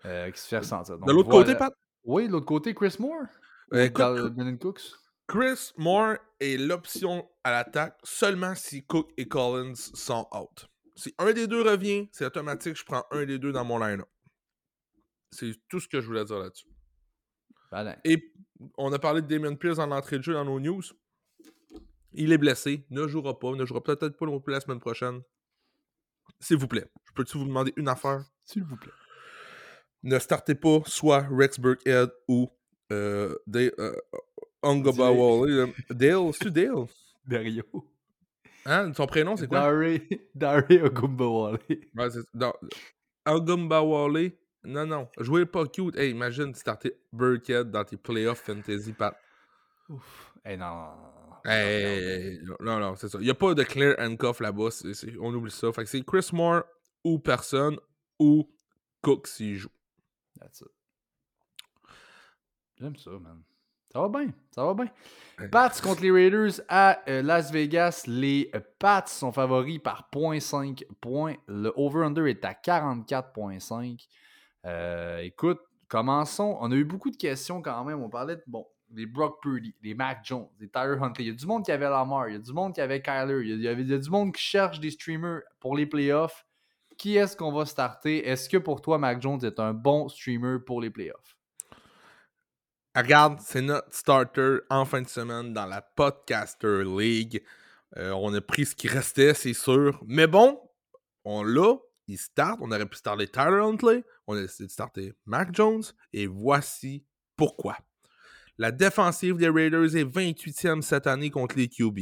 [0.06, 0.98] Euh, qui se fait ressentir.
[0.98, 1.46] de l'autre voilà.
[1.46, 3.24] côté, Pat, Oui, de l'autre côté, Chris Moore?
[3.74, 4.82] Euh, Brandon Cooks?
[5.28, 10.68] Chris Moore est l'option à l'attaque seulement si Cook et Collins sont out.
[10.96, 14.08] Si un des deux revient, c'est automatique, je prends un des deux dans mon line-up.
[15.32, 16.68] C'est tout ce que je voulais dire là-dessus.
[17.72, 17.98] Voilà.
[18.04, 18.34] Et
[18.78, 20.82] on a parlé de Damien Pierce en entrée de jeu dans nos news.
[22.14, 25.22] Il est blessé, ne jouera pas, ne jouera peut-être pas la semaine prochaine.
[26.40, 28.24] S'il vous plaît, je peux-tu vous demander une affaire?
[28.46, 28.92] S'il vous plaît.
[30.04, 32.50] Ne startez pas soit Rex Burkhead ou
[32.92, 33.94] euh, Dale, euh,
[34.64, 36.86] Ungabawale, euh, Dale, c'est Dale?
[37.26, 37.64] Dario.
[38.66, 38.94] Hein?
[38.94, 39.60] Son prénom, c'est quoi?
[40.34, 41.60] Dare Ogumbawale.
[41.96, 42.54] Ouais, c'est- non,
[43.26, 44.32] Ungabawale.
[44.64, 45.08] Non, non.
[45.20, 45.98] Jouez pas cute.
[45.98, 49.16] Hey, imagine starter Burkhead dans tes playoffs fantasy, Pat.
[49.90, 50.34] Ouf.
[50.46, 51.19] Eh non, non, non.
[51.46, 53.18] Hey, non, non, c'est ça.
[53.20, 54.70] Il n'y a pas de clear handcuff là-bas.
[55.20, 55.72] on oublie ça.
[55.72, 56.64] Fait que c'est Chris Moore
[57.04, 57.78] ou personne
[58.20, 58.50] ou
[59.02, 59.70] Cook s'il joue.
[60.40, 60.68] That's it.
[62.80, 63.44] J'aime ça, man.
[63.92, 65.48] Ça va bien, ça va bien.
[65.50, 68.04] Pats contre les Raiders à euh, Las Vegas.
[68.06, 71.36] Les euh, Pats sont favoris par 0.5 points.
[71.48, 74.08] Le over-under est à 44.5.
[74.66, 76.58] Euh, écoute, commençons.
[76.62, 78.02] On a eu beaucoup de questions quand même.
[78.04, 81.26] On parlait de, bon, des Brock Purdy, des Mac Jones, des Tyler Huntley.
[81.26, 83.02] Il y a du monde qui avait Lamar, il y a du monde qui avait
[83.02, 86.46] Kyler, il y a, du monde qui cherche des streamers pour les playoffs.
[86.98, 88.28] Qui est-ce qu'on va starter?
[88.28, 91.38] Est-ce que pour toi, Mac Jones est un bon streamer pour les playoffs?
[92.94, 97.44] Ah, Regarde, c'est notre starter en fin de semaine dans la Podcaster League.
[97.98, 100.04] Euh, on a pris ce qui restait, c'est sûr.
[100.06, 100.60] Mais bon,
[101.24, 101.76] on l'a.
[102.08, 102.58] Il start.
[102.62, 104.04] On aurait pu starter Tyler Huntley.
[104.26, 105.84] On a décidé de starter Mac Jones.
[106.12, 107.06] Et voici
[107.38, 107.78] pourquoi.
[108.60, 112.00] La défensive des Raiders est 28e cette année contre les QB.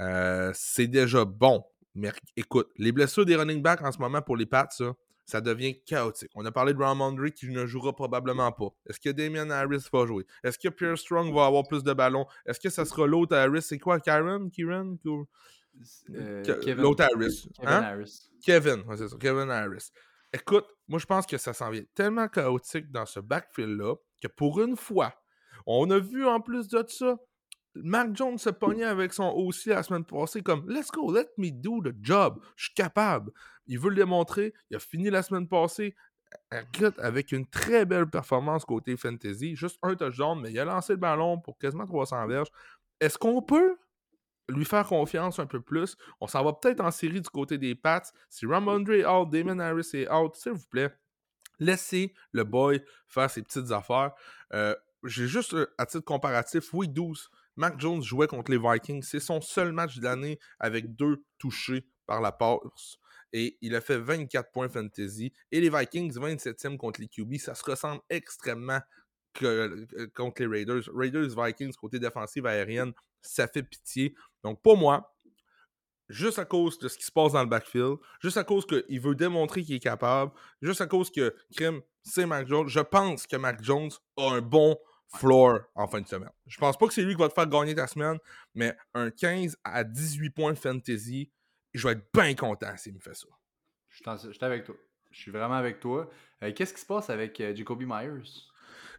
[0.00, 1.62] Euh, c'est déjà bon.
[1.94, 4.94] Mais écoute, les blessures des running backs en ce moment pour les Pats, ça,
[5.26, 6.30] ça devient chaotique.
[6.34, 8.68] On a parlé de Ramondre qui ne jouera probablement pas.
[8.88, 10.26] Est-ce que Damien Harris va jouer?
[10.42, 12.26] Est-ce que Pierre Strong va avoir plus de ballons?
[12.46, 13.62] Est-ce que ça sera l'autre Harris?
[13.62, 14.50] C'est quoi, Karen?
[14.50, 14.96] Kieran?
[16.14, 17.82] Euh, Kevin- l'autre Harris, Kevin hein?
[17.82, 18.30] Harris.
[18.42, 19.90] Kevin, ouais, c'est ça, Kevin Harris.
[20.32, 24.60] Écoute, moi je pense que ça s'en vient tellement chaotique dans ce backfield-là que pour
[24.62, 25.14] une fois,
[25.66, 27.16] on a vu en plus de ça
[27.74, 31.50] Mac Jones se pognait avec son OC la semaine passée comme Let's go, let me
[31.50, 32.40] do the job.
[32.56, 33.32] Je suis capable.
[33.66, 34.54] Il veut le démontrer.
[34.70, 35.94] Il a fini la semaine passée
[36.52, 39.56] écoute, avec une très belle performance côté fantasy.
[39.56, 42.48] Juste un touchdown, mais il a lancé le ballon pour quasiment 300 verges.
[43.00, 43.76] Est-ce qu'on peut
[44.48, 45.96] lui faire confiance un peu plus?
[46.20, 48.02] On s'en va peut-être en série du côté des Pats.
[48.28, 50.94] Si Ramondre est out, Damon Harris est out, s'il vous plaît,
[51.58, 54.12] laissez le boy faire ses petites affaires.
[54.54, 54.74] Euh,
[55.04, 59.02] j'ai juste, euh, à titre comparatif, week 12, Mac Jones jouait contre les Vikings.
[59.02, 62.96] C'est son seul match de l'année avec deux touchés par la passe.
[63.32, 65.32] Et il a fait 24 points fantasy.
[65.50, 67.36] Et les Vikings, 27e contre les QB.
[67.36, 68.80] Ça se ressemble extrêmement
[69.34, 70.82] que, contre les Raiders.
[70.94, 74.14] Raiders, Vikings, côté défensive aérienne, ça fait pitié.
[74.42, 75.14] Donc, pour moi,
[76.08, 79.00] juste à cause de ce qui se passe dans le backfield, juste à cause qu'il
[79.00, 80.32] veut démontrer qu'il est capable,
[80.62, 84.40] juste à cause que Krim, c'est Mac Jones, je pense que Mac Jones a un
[84.40, 84.78] bon
[85.08, 86.30] floor en fin de semaine.
[86.46, 88.18] Je pense pas que c'est lui qui va te faire gagner ta semaine,
[88.54, 91.30] mais un 15 à 18 points fantasy,
[91.74, 93.26] je vais être bien content s'il me fait ça.
[93.88, 93.96] Je
[94.32, 94.74] suis avec toi.
[95.10, 96.10] Je suis vraiment avec toi.
[96.42, 98.44] Euh, qu'est-ce qui se passe avec euh, Jacoby Myers?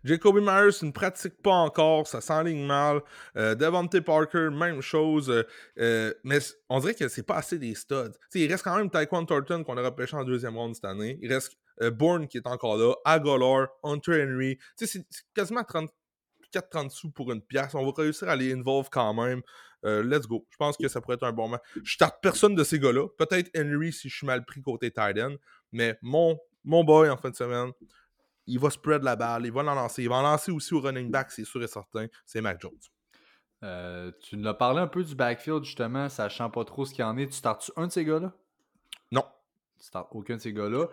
[0.03, 3.01] Jacoby Myers ne pratique pas encore, ça s'enligne mal.
[3.35, 5.31] Euh, Devontae Parker, même chose.
[5.77, 6.39] mais
[6.69, 8.13] on dirait que c'est pas assez des studs.
[8.33, 11.19] il reste quand même Taekwon Thornton qu'on a repêché en deuxième round cette année.
[11.21, 14.57] Il reste Bourne qui est encore là, Agolor, Hunter Henry.
[14.75, 17.75] C'est quasiment 34-30 sous pour une pièce.
[17.75, 19.41] On va réussir à les involve quand même.
[19.85, 20.45] Euh, let's go.
[20.49, 21.61] Je pense que ça pourrait être un bon match.
[21.83, 23.07] Je starte personne de ces gars-là.
[23.17, 25.35] Peut-être Henry si je suis mal pris côté Titan.
[25.71, 27.71] Mais mon, mon boy en fin de semaine,
[28.47, 30.03] il va spread la balle, il va l'en lancer.
[30.03, 32.07] Il va en lancer aussi au running back, c'est sûr et certain.
[32.25, 32.79] C'est Mac Jones.
[33.63, 37.01] Euh, tu nous as parlé un peu du backfield, justement, sachant pas trop ce qu'il
[37.01, 37.27] y en est.
[37.27, 38.33] Tu startes un de ces gars-là?
[39.11, 39.25] Non.
[39.79, 40.85] Tu aucun de ces gars-là.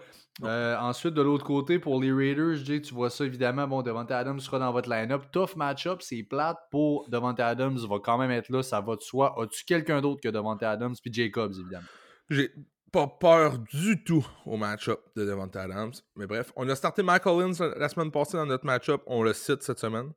[0.43, 3.67] Euh, ensuite, de l'autre côté, pour les Raiders, Jay, tu vois ça évidemment.
[3.67, 5.25] Bon, Devante Adams sera dans votre line-up.
[5.33, 7.79] Tough match-up, c'est plate pour Devante Adams.
[7.89, 9.35] va quand même être là, ça va de soi.
[9.41, 11.87] As-tu quelqu'un d'autre que Devante Adams puis Jacobs, évidemment?
[12.31, 12.51] J'ai
[12.93, 15.93] pas peur du tout au match-up de Devante Adams.
[16.17, 19.03] Mais bref, on a starté Mike Hollins la semaine passée dans notre match-up.
[19.07, 20.13] On le cite cette semaine.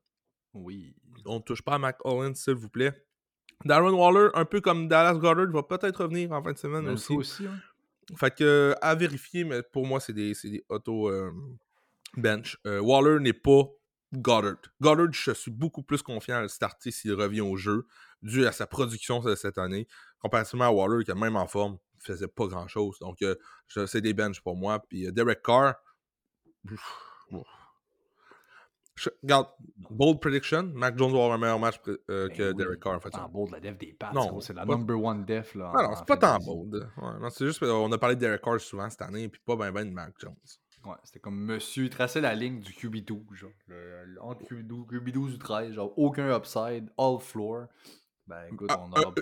[0.53, 0.95] Oui.
[1.25, 2.93] On ne touche pas à Mike Hollins, s'il vous plaît.
[3.65, 7.13] Darren Waller, un peu comme Dallas Goddard, va peut-être revenir en fin de semaine aussi.
[7.13, 7.59] aussi hein.
[8.15, 12.57] Fait que, à vérifier, mais pour moi, c'est des, des auto-bench.
[12.65, 13.63] Euh, Waller n'est pas
[14.13, 14.55] Goddard.
[14.81, 17.85] Goddard, je suis beaucoup plus confiant à le starter s'il revient au jeu,
[18.21, 19.87] dû à sa production cette année,
[20.19, 22.97] comparativement à Waller, qui même en forme, faisait pas grand-chose.
[22.99, 23.35] Donc, euh,
[23.67, 24.79] c'est des bench pour moi.
[24.87, 25.75] Puis euh, Derek Carr,
[29.23, 29.47] regarde,
[29.89, 32.99] bold prediction, Mac Jones va avoir un meilleur match euh, que ben Derek Carr en
[32.99, 33.09] fait.
[33.13, 35.71] C'est bold la def des Pats, c'est la number one def là.
[35.75, 36.89] Non, c'est pas tant bold.
[37.29, 39.85] c'est juste on a parlé de Derek Carr souvent cette année, puis pas ben ben
[39.85, 40.35] de Mac Jones.
[40.85, 45.37] Ouais, c'était comme monsieur, traçait la ligne du QB12, genre, le, entre QB12, QB12 ou
[45.37, 47.65] 13, genre aucun upside, all floor.
[48.25, 49.13] Ben écoute, ah, on aura...
[49.17, 49.21] Euh,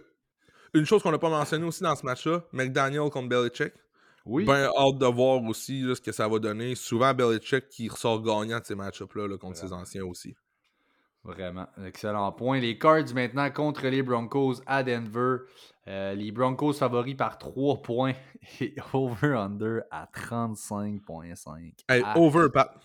[0.76, 3.74] une chose qu'on n'a pas mentionné aussi dans ce match-là, McDaniel contre Belichick.
[4.26, 4.44] Oui.
[4.46, 6.74] Ben hâte de voir aussi ce que ça va donner.
[6.76, 10.36] Souvent, Belichick qui ressort gagnant de ces match-ups-là contre ses anciens aussi.
[11.24, 12.60] Vraiment, excellent point.
[12.60, 15.38] Les Cards maintenant contre les Broncos à Denver.
[15.88, 18.14] Euh, les Broncos favoris par 3 points
[18.62, 21.74] et over-under à 35,5.
[21.90, 22.80] Hey, over, Pat.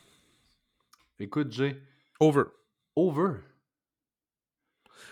[1.19, 1.83] Écoute, Jay.
[2.19, 2.45] Over.
[2.97, 3.41] Over?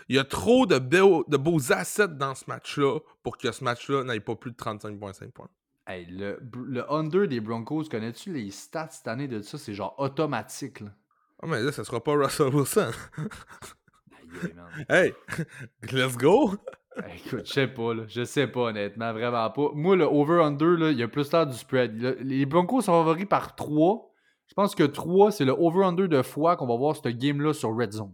[0.07, 4.03] Il y a trop de, de beaux assets dans ce match-là pour que ce match-là
[4.03, 5.49] n'aille pas plus de 35,5 points.
[5.89, 9.57] Hey, le, le under des Broncos, connais-tu les stats cette année de ça?
[9.57, 10.81] C'est genre automatique.
[10.81, 10.91] Là.
[11.41, 12.91] Oh, mais là, ça sera pas Russell Wilson.
[14.89, 15.15] hey,
[15.91, 16.51] let's go!
[17.15, 18.03] écoute, je sais pas, là.
[18.07, 19.71] Je sais pas, honnêtement, vraiment pas.
[19.73, 21.99] Moi, le over-under, il y a plus tard du spread.
[22.21, 24.11] les Broncos sont favoris par 3.
[24.45, 27.75] Je pense que 3, c'est le over-under de fois qu'on va voir ce game-là sur
[27.75, 28.13] Red Zone.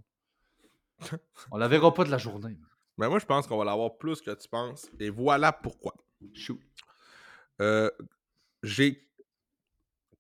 [1.52, 2.58] On la verra pas de la journée.
[2.98, 4.90] Mais moi, je pense qu'on va l'avoir plus que tu penses.
[4.98, 5.94] Et voilà pourquoi.
[6.34, 6.60] Shoot.
[7.62, 7.90] Euh,
[8.64, 9.02] j'ai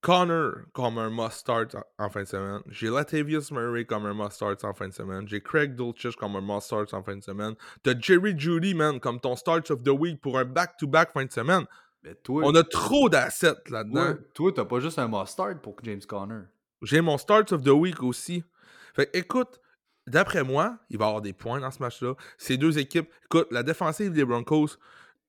[0.01, 2.61] Connor comme un must-start en fin de semaine.
[2.67, 5.27] J'ai Latavius Murray comme un must-start en fin de semaine.
[5.27, 7.55] J'ai Craig Dulcich comme un must-start en fin de semaine.
[7.81, 11.31] T'as Jerry Judy, man, comme ton start of the week pour un back-to-back fin de
[11.31, 11.65] semaine.
[12.29, 14.13] On a trop d'assets là-dedans.
[14.35, 16.41] Toi, t'as pas juste un must-start pour James Conner.
[16.83, 18.43] J'ai mon start of the week aussi.
[18.93, 19.59] Fait écoute,
[20.05, 22.13] d'après moi, il va y avoir des points dans ce match-là.
[22.37, 24.77] Ces deux équipes, écoute, la défensive des Broncos,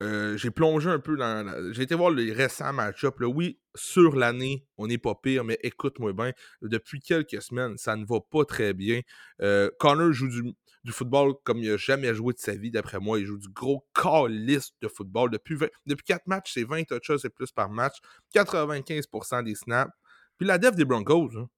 [0.03, 1.73] euh, j'ai plongé un peu dans.
[1.73, 3.17] J'ai été voir les récents match-ups.
[3.21, 8.05] Oui, sur l'année, on n'est pas pire, mais écoute-moi bien, depuis quelques semaines, ça ne
[8.05, 9.01] va pas très bien.
[9.41, 13.19] Euh, Connor joue du, football comme il n'a jamais joué de sa vie, d'après moi.
[13.19, 15.31] Il joue du gros calice de football.
[15.31, 17.97] Depuis, depuis 4 matchs, c'est 20 touches et plus par match,
[18.35, 19.93] 95% des snaps.
[20.37, 21.49] Puis la def des Broncos, hein,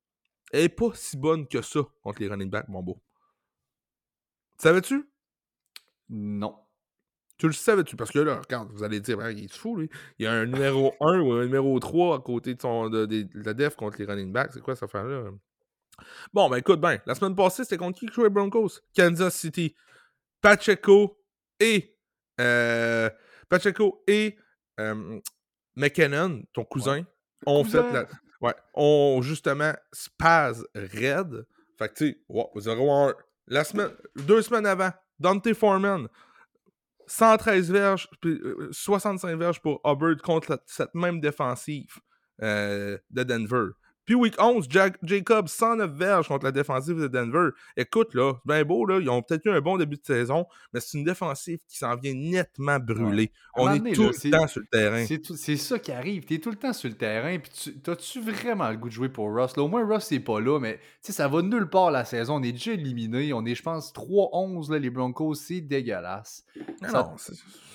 [0.53, 3.03] elle n'est pas si bonne que ça contre les running backs, mon beau.
[4.59, 5.11] Savais-tu?
[6.09, 6.57] Non.
[7.39, 7.95] Tu le savais-tu?
[7.97, 9.89] Parce que là, regarde, vous allez dire, il est fou, lui.
[10.18, 13.07] Il y a un numéro 1 ou un numéro 3 à côté de, son, de,
[13.07, 14.51] de- de la def contre les running backs.
[14.53, 15.30] C'est quoi cette affaire-là?
[16.32, 18.80] Bon, ben écoute, ben, la semaine passée, c'était contre qui jouait Broncos?
[18.97, 19.74] Kansas City.
[20.41, 21.20] Pacheco
[21.61, 21.97] et.
[22.41, 23.11] euh,
[23.49, 24.36] Pacheco et.
[24.80, 25.20] euh,
[25.76, 27.05] McKinnon, ton cousin,
[27.47, 27.82] ont Cousin?
[27.84, 28.07] fait la.
[28.41, 31.45] Ouais, ont justement spaz red.
[31.78, 33.14] Fait que, tu sais, wow, 0-1.
[33.49, 36.09] La semaine, deux semaines avant, Dante Foreman,
[37.11, 41.99] 113 verges, puis, euh, 65 verges pour Hubbard contre cette même défensive
[42.43, 43.71] euh, de Denver.
[44.09, 47.51] Puis week 11, Jack, Jacob, 109 verges contre la défensive de Denver.
[47.77, 50.47] Écoute, là, c'est bien beau, là, ils ont peut-être eu un bon début de saison,
[50.73, 53.31] mais c'est une défensive qui s'en vient nettement brûlée.
[53.55, 55.05] On est donné, tout là, le temps sur le terrain.
[55.37, 56.25] C'est ça qui arrive.
[56.25, 57.39] T'es tout le temps sur le terrain.
[57.39, 59.55] Puis tu- t'as-tu vraiment le goût de jouer pour Russ?
[59.59, 62.37] Là, au moins, Russ, c'est pas là, mais tu ça va nulle part la saison.
[62.37, 63.35] On est déjà éliminé.
[63.35, 65.35] On est, je pense, 3-11, là, les Broncos.
[65.35, 66.47] C'est dégueulasse.
[66.81, 67.35] Ça- non, c'est-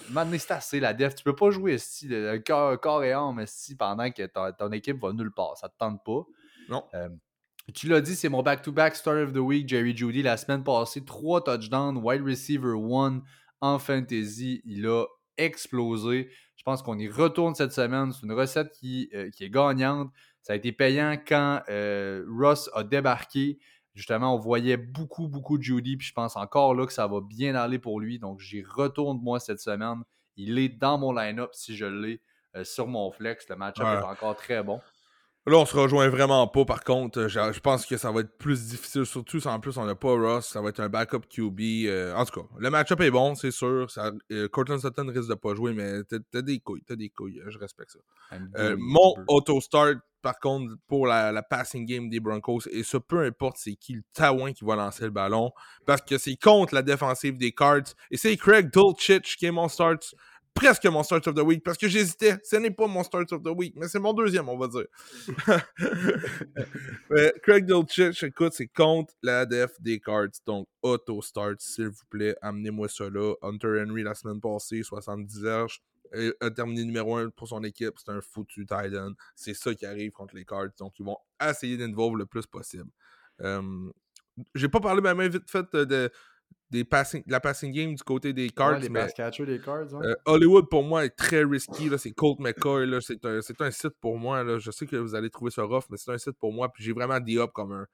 [0.10, 1.16] Maintenant, c'est assez, la def.
[1.16, 4.70] Tu peux pas jouer esti, le corps, corps et âme esti, pendant que ta- ton
[4.74, 5.58] équipe va nulle part.
[5.58, 6.23] Ça te tente pas.
[6.70, 6.84] Non.
[6.94, 7.10] Euh,
[7.74, 10.22] tu l'as dit, c'est mon back-to-back Start of the Week, Jerry Judy.
[10.22, 13.22] La semaine passée, 3 touchdowns, wide receiver 1
[13.62, 14.62] en fantasy.
[14.66, 15.06] Il a
[15.38, 16.30] explosé.
[16.56, 18.12] Je pense qu'on y retourne cette semaine.
[18.12, 20.12] C'est une recette qui, euh, qui est gagnante.
[20.42, 23.60] Ça a été payant quand euh, Ross a débarqué.
[23.96, 25.98] Justement, on voyait beaucoup, beaucoup de Judy.
[25.98, 28.20] Puis je pense encore là que ça va bien aller pour lui.
[28.20, 30.04] Donc, j'y retourne moi cette semaine.
[30.36, 32.20] Il est dans mon line-up si je l'ai
[32.56, 33.48] euh, sur mon flex.
[33.50, 33.94] Le match-up Ouais.
[33.94, 34.82] est encore très bon.
[35.46, 37.20] Là, on se rejoint vraiment pas, par contre.
[37.20, 39.86] Euh, Je, je pense que ça va être plus difficile, surtout si en plus on
[39.86, 40.48] n'a pas Ross.
[40.48, 41.60] Ça va être un backup QB.
[41.88, 43.92] euh, en tout cas, le match-up est bon, c'est sûr.
[43.92, 47.42] Ça, euh, Cortland Sutton risque de pas jouer, mais t'as des couilles, t'as des couilles.
[47.48, 48.00] Je respecte ça.
[48.58, 53.26] Euh, mon auto-start, par contre, pour la, la passing game des Broncos, et ça, peu
[53.26, 55.52] importe c'est qui le taouin qui va lancer le ballon,
[55.86, 59.68] parce que c'est contre la défensive des Cards, et c'est Craig Dulcich qui est mon
[59.68, 60.16] start,
[60.54, 63.44] presque mon start of the week, parce que j'hésitais, ce n'est pas mon start of
[63.44, 64.86] the week, mais c'est mon deuxième, on va dire.
[67.10, 72.36] Mais Craig Dulcich, écoute, c'est contre la def des Cards, donc auto-start, s'il vous plaît,
[72.42, 73.34] amenez-moi ça là.
[73.42, 75.82] Hunter Henry la semaine passée, 70 verges,
[76.16, 77.94] euh, a terminé numéro 1 pour son équipe.
[77.98, 79.14] C'est un foutu Titan.
[79.36, 80.70] C'est ça qui arrive contre les Cards.
[80.80, 82.90] Donc, ils vont essayer d'involve le plus possible.
[83.42, 83.90] Euh,
[84.56, 86.12] J'ai pas parlé même vite fait euh, de,
[86.72, 89.60] des passing, la passing game du côté des Cards, Ouais, les mais pass catchers des
[89.60, 89.94] Cards.
[89.94, 90.08] ouais.
[90.08, 91.90] euh, Hollywood pour moi est très risky.
[91.90, 91.98] là.
[91.98, 92.88] C'est Colt McCoy.
[92.88, 93.00] là.
[93.02, 94.44] C'est un, c'est un site pour moi.
[94.44, 94.58] là.
[94.60, 96.72] Je sais que vous allez trouver ça rough, mais c'est un site pour moi.
[96.72, 97.88] Puis j'ai vraiment D-Up comme un,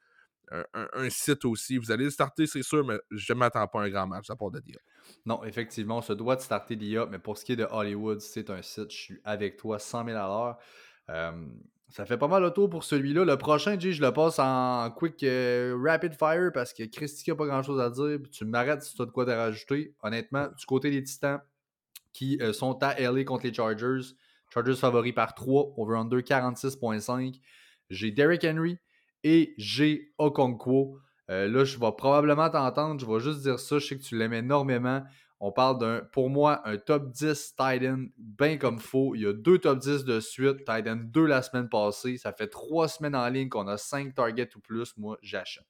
[0.51, 1.77] un, un- un site aussi.
[1.77, 4.29] Vous allez le starter, c'est sûr, mais je ne m'attends pas à un grand match
[4.29, 4.81] à part de D-Up.
[5.25, 8.19] Non, effectivement, on se doit de starter l'IA, mais pour ce qui est de Hollywood,
[8.21, 10.57] c'est un site, je suis avec toi 100 000 à l'heure.
[11.09, 11.45] Euh,
[11.89, 13.25] ça fait pas mal le tour pour celui-là.
[13.25, 17.35] Le prochain, Jay, je le passe en quick euh, rapid fire parce que Christy n'a
[17.35, 18.19] pas grand-chose à dire.
[18.31, 19.95] Tu m'arrêtes si tu as de quoi te rajouter.
[20.03, 21.41] Honnêtement, du côté des Titans
[22.13, 24.13] qui euh, sont à LA contre les Chargers,
[24.53, 27.39] Chargers favoris par 3, over-under 46.5.
[27.89, 28.77] J'ai Derrick Henry
[29.23, 30.99] et j'ai Okonkwo.
[31.29, 32.99] Euh, là, je vais probablement t'entendre.
[32.99, 33.79] Je vais juste dire ça.
[33.79, 35.03] Je sais que tu l'aimes énormément.
[35.41, 39.15] On parle d'un, pour moi, un top 10 Titan bien comme faux.
[39.15, 40.59] Il y a deux top 10 de suite.
[40.65, 42.17] Titan 2 la semaine passée.
[42.17, 44.93] Ça fait trois semaines en ligne qu'on a 5 targets ou plus.
[44.97, 45.63] Moi, j'achète.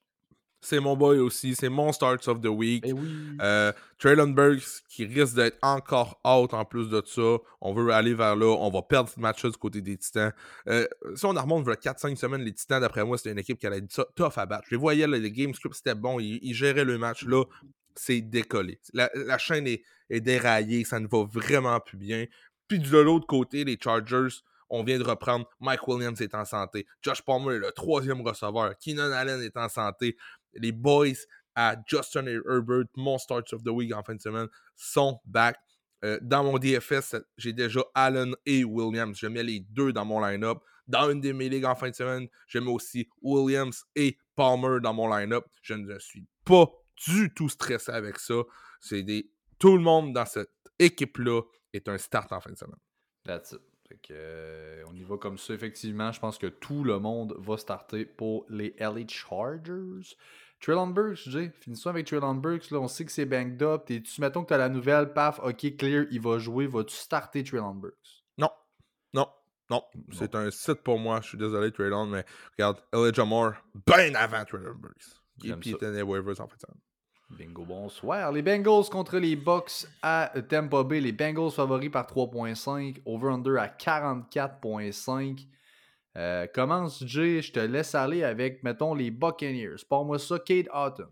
[0.62, 1.54] C'est mon boy aussi.
[1.54, 2.84] C'est mon Starts of the Week.
[2.86, 3.08] Eh oui.
[3.40, 7.38] Euh, Traylon Burks qui risque d'être encore out en plus de ça.
[7.62, 8.44] On veut aller vers là.
[8.58, 10.32] On va perdre ce match-là du côté des Titans.
[10.68, 13.58] Euh, si on en remonte vers 4-5 semaines, les Titans, d'après moi, c'était une équipe
[13.58, 14.64] qui allait être tou- tough à battre.
[14.66, 16.20] Je les voyais, là, les game scripts, c'était bon.
[16.20, 17.24] Ils, ils géraient le match.
[17.24, 17.44] Là,
[17.94, 18.80] c'est décollé.
[18.92, 19.82] La, chaîne est,
[20.20, 20.84] déraillée.
[20.84, 22.26] Ça ne va vraiment plus bien.
[22.68, 25.48] Puis de l'autre côté, les Chargers, on vient de reprendre.
[25.60, 26.86] Mike Williams est en santé.
[27.02, 28.74] Josh Palmer est le troisième receveur.
[28.78, 30.16] Keenan Allen est en santé.
[30.54, 31.08] Les boys
[31.54, 35.56] à Justin Herbert, mon Starts of the Week en fin de semaine, sont back.
[36.04, 39.18] Euh, dans mon DFS, j'ai déjà Allen et Williams.
[39.18, 40.58] Je mets les deux dans mon line-up.
[40.86, 44.80] Dans une de mes ligues en fin de semaine, je mets aussi Williams et Palmer
[44.82, 45.44] dans mon line-up.
[45.62, 46.66] Je ne suis pas
[47.06, 48.42] du tout stressé avec ça.
[48.80, 49.30] C'est des.
[49.58, 51.42] Tout le monde dans cette équipe-là
[51.72, 52.80] est un start en fin de semaine.
[53.24, 53.60] That's it.
[53.88, 56.12] Fait que, euh, on y va comme ça, effectivement.
[56.12, 60.16] Je pense que tout le monde va starter pour les LA Chargers.
[60.60, 62.70] Traylon Burks, Jay, finissons avec Traylon Burks.
[62.70, 63.90] Là, on sait que c'est banged up.
[63.90, 66.66] Et tu mettons que tu as la nouvelle, paf, ok, clear, il va jouer.
[66.66, 68.24] Vas-tu starter Traylon Burks?
[68.38, 68.50] Non.
[69.12, 69.26] Non.
[69.70, 69.82] Non.
[70.12, 71.20] C'est un site pour moi.
[71.22, 73.54] Je suis désolé, Traylon, mais regarde, Elijah Moore,
[73.86, 75.20] bien avant Traylon Burks.
[75.42, 75.76] J'aime puis ça.
[75.76, 76.80] était en fin de semaine.
[77.30, 78.32] Bingo, bonsoir.
[78.32, 81.00] Les Bengals contre les Bucks à Tampa Bay.
[81.00, 83.00] Les Bengals favoris par 3.5.
[83.06, 85.46] Over-under à 44.5.
[86.16, 87.40] Euh, commence, Jay.
[87.40, 89.76] Je te laisse aller avec, mettons, les Buccaneers.
[89.88, 91.10] Parle-moi ça, Kate Autumn.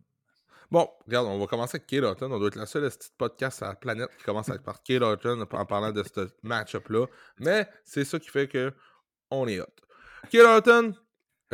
[0.71, 2.31] Bon, regarde, on va commencer avec Kate Houghton.
[2.31, 5.41] On doit être la seule petite podcast à la planète qui commence par Kate Houghton
[5.51, 7.07] en parlant de ce match-up-là.
[7.39, 8.73] Mais c'est ça qui fait que
[9.31, 9.67] on est hot.
[10.31, 10.95] Kate Houghton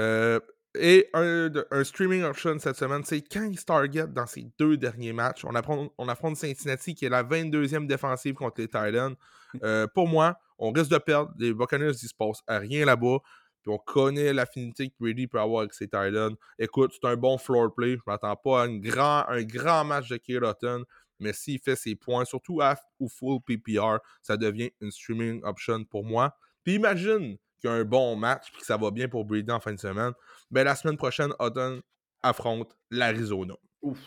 [0.01, 0.41] euh,
[0.77, 1.51] et un,
[1.85, 5.45] streaming option cette semaine, c'est 15 targets dans ses deux derniers matchs.
[5.45, 9.15] On affronte, on affronte Cincinnati qui est la 22e défensive contre les Titans.
[9.63, 11.33] Euh, pour moi, on risque de perdre.
[11.39, 13.19] Les Buccaneers, il se passe à rien là-bas.
[13.63, 16.35] Puis on connaît l'affinité que Brady peut avoir avec ses Titans.
[16.59, 17.97] Écoute, c'est un bon floor play.
[17.97, 20.85] Je m'attends pas à une grand, un grand match de Houghton.
[21.21, 25.85] Mais s'il fait ses points, surtout half ou full PPR, ça devient une streaming option
[25.85, 26.37] pour moi.
[26.65, 29.51] Puis imagine qu'il y a un bon match puis que ça va bien pour Brady
[29.51, 30.13] en fin de semaine.
[30.51, 31.81] Ben, la semaine prochaine, Houghton
[32.23, 33.55] affronte l'Arizona.
[33.83, 33.99] Ouf.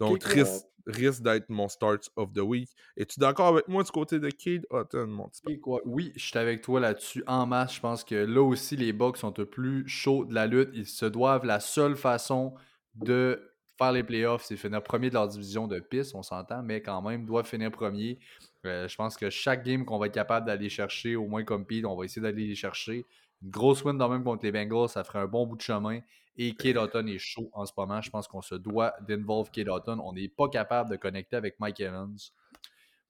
[0.00, 2.68] Donc, risque, risque d'être mon start of the week.
[2.96, 5.60] Es-tu d'accord avec moi du côté de Cade Houghton, mon petit?
[5.84, 7.76] Oui, je suis avec toi là-dessus en masse.
[7.76, 10.70] Je pense que là aussi, les Bucks sont peu plus chauds de la lutte.
[10.72, 12.54] Ils se doivent la seule façon
[12.94, 13.51] de
[13.82, 17.02] faire les playoffs, c'est finir premier de leur division de piste, on s'entend, mais quand
[17.02, 18.18] même, doivent finir premier.
[18.64, 21.66] Euh, je pense que chaque game qu'on va être capable d'aller chercher, au moins comme
[21.66, 23.06] Pete, on va essayer d'aller les chercher.
[23.42, 26.00] Une grosse win dans même contre les Bengals, ça ferait un bon bout de chemin.
[26.36, 28.00] Et Kate Houghton est chaud en ce moment.
[28.00, 29.98] Je pense qu'on se doit d'involve Kate Houghton.
[30.02, 32.16] On n'est pas capable de connecter avec Mike Evans.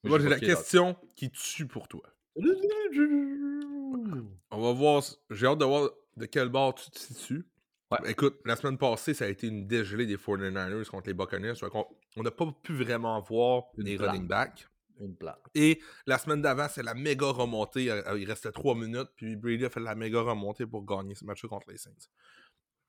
[0.02, 0.56] Moi, j'ai la Kate Houghton.
[0.56, 2.02] question qui tue pour toi.
[4.50, 5.02] On va voir.
[5.30, 7.46] J'ai hâte de voir de quel bord tu te situes.
[8.00, 8.10] Ouais.
[8.10, 11.54] Écoute, la semaine passée, ça a été une dégelée des 49ers contre les Buccaneers.
[12.16, 14.10] On n'a pas pu vraiment voir Une les plate.
[14.10, 14.68] running backs.
[15.00, 15.40] Une plate.
[15.54, 17.90] Et la semaine d'avant, c'est la méga remontée.
[17.90, 21.24] Euh, Il restait 3 minutes, puis Brady a fait la méga remontée pour gagner ce
[21.24, 21.90] match contre les Saints.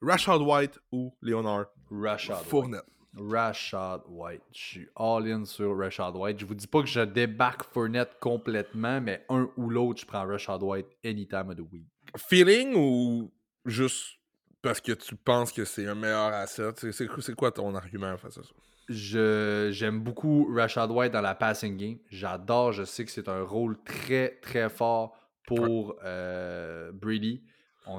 [0.02, 2.46] Rashad White ou Leonard Rashad White.
[2.50, 2.86] Fournette.
[3.16, 4.42] Rashad White.
[4.52, 6.40] Je suis all-in sur Rashad White.
[6.40, 10.26] Je vous dis pas que je débarque Fournette complètement, mais un ou l'autre, je prends
[10.28, 11.88] Rashad White anytime of the week.
[12.18, 13.32] Feeling ou
[13.66, 14.18] juste
[14.64, 16.72] parce que tu penses que c'est un meilleur asset?
[16.92, 18.50] C'est- quoi ton argument face à ça?
[18.90, 21.98] Je- J'aime beaucoup Rashad White dans la passing game.
[22.10, 22.72] J'adore.
[22.74, 27.44] Je sais que c'est un rôle très, très fort pour euh, Brady.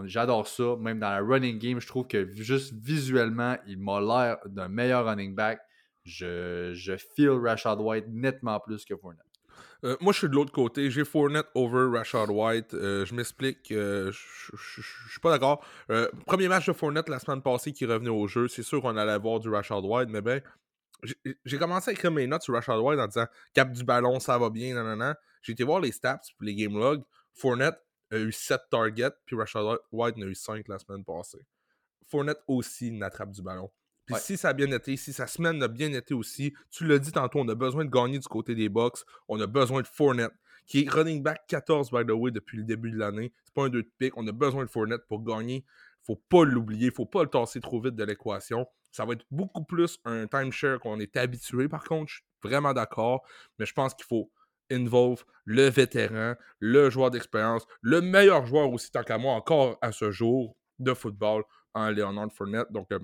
[0.07, 0.77] J'adore ça.
[0.81, 5.05] Même dans la running game, je trouve que juste visuellement, il m'a l'air d'un meilleur
[5.07, 5.61] running back.
[6.05, 9.21] Je, je feel Rashad White nettement plus que Fournette.
[9.85, 10.91] Euh, moi, je suis de l'autre côté.
[10.91, 12.73] J'ai Fournette over Rashad White.
[12.75, 13.71] Euh, je m'explique.
[13.71, 15.65] euh, je suis pas d'accord.
[15.91, 18.49] Euh, premier match de Fournette la semaine passée qui revenait au jeu.
[18.49, 20.41] C'est sûr qu'on allait avoir du Rashad White, mais ben,
[21.45, 24.39] j'ai- commencé à écrire mes notes sur Rashad White en disant cap du ballon, ça
[24.39, 25.15] va bien.
[25.43, 27.03] J'ai été voir les stats les game logs.
[27.35, 27.79] Fournette
[28.11, 31.45] a eu 7 targets, puis Rashad White en a eu 5 la semaine passée.
[32.09, 33.71] Fournette aussi n'attrape du ballon.
[34.07, 34.21] Puis Ouais.
[34.21, 37.13] si ça a bien été, si sa semaine a bien été aussi, tu l'as dit
[37.13, 38.99] tantôt, on a besoin de gagner du côté des Bucks.
[39.29, 40.33] On a besoin de Fournette,
[40.67, 43.33] qui est running back 14, by the way, depuis le début de l'année.
[43.45, 44.17] C'est pas un 2 de pick.
[44.17, 45.65] On a besoin de Fournette pour gagner.
[46.03, 46.91] Faut pas l'oublier.
[46.91, 48.67] Faut pas le tasser trop vite de l'équation.
[48.93, 52.09] Ça va être beaucoup plus un timeshare qu'on est habitué, par contre.
[52.11, 53.23] Je suis vraiment d'accord.
[53.59, 54.31] Mais je pense qu'il faut
[54.71, 59.93] involve le vétéran, le joueur d'expérience, le meilleur joueur aussi, tant qu'à moi, encore à
[59.93, 61.43] ce jour de football
[61.75, 62.71] en Leonard Fournette.
[62.71, 62.99] Donc, euh,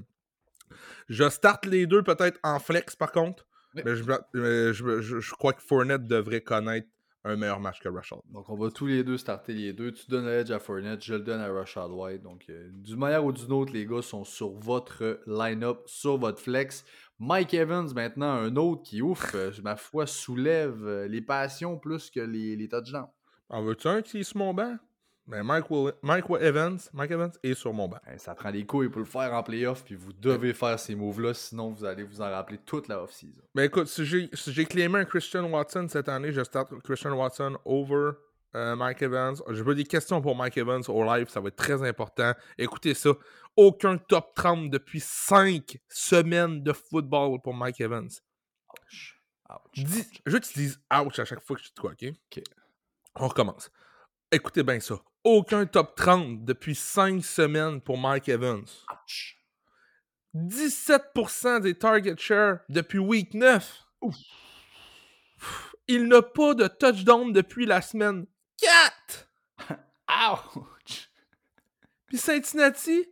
[1.08, 3.46] je starte les deux peut-être en flex, par contre.
[3.74, 3.82] Oui.
[3.84, 4.02] Mais je,
[4.32, 6.88] je- je- je crois que Fournette devrait connaître
[7.22, 8.18] un meilleur match que Rashad.
[8.32, 9.92] Donc, on va tous les deux starter les deux.
[9.92, 12.22] Tu donnes l'edge à Fournette, je le donne à Rashad White.
[12.22, 16.40] Donc, euh, d'une manière ou d'une autre, les gars sont sur votre line-up, sur votre
[16.40, 16.84] flex.
[17.18, 22.10] Mike Evans, maintenant, un autre qui, ouf, euh, ma foi, soulève euh, les passions plus
[22.10, 23.06] que les, les touchdowns.
[23.50, 24.76] En veux-tu un qui est sur mon banc?
[25.26, 27.98] Ben Mike, Will- Mike Evans, Mike Evans est sur mon banc.
[28.06, 30.94] Hein, ça prend des couilles pour le faire en playoff, puis vous devez faire ces
[30.96, 33.40] moves-là, sinon vous allez vous en rappeler toute la off-season.
[33.54, 37.56] Ben écoute, si j'ai si claimé un Christian Watson cette année, je starte Christian Watson
[37.64, 38.12] over
[38.56, 39.36] euh, Mike Evans.
[39.50, 42.32] J'ai pas des questions pour Mike Evans au live, ça va être très important.
[42.58, 43.10] Écoutez ça,
[43.56, 48.08] aucun top 30 depuis 5 semaines de football pour Mike Evans.
[48.72, 49.20] Ouch.
[49.48, 49.84] Ouch.
[49.84, 52.04] Dis- je veux que tu dises ouch à chaque fois que je te quoi, ok?
[52.36, 52.42] Ok.
[53.14, 53.70] On recommence.
[54.32, 54.96] Écoutez bien ça.
[55.22, 58.64] Aucun top 30 depuis 5 semaines pour Mike Evans.
[58.90, 59.36] Ouch.
[60.34, 63.86] 17% des target share depuis week 9.
[65.88, 68.26] Il n'a pas de touchdown depuis la semaine
[68.58, 69.28] 4.
[70.32, 71.10] Ouch.
[72.06, 73.06] Puis Cincinnati,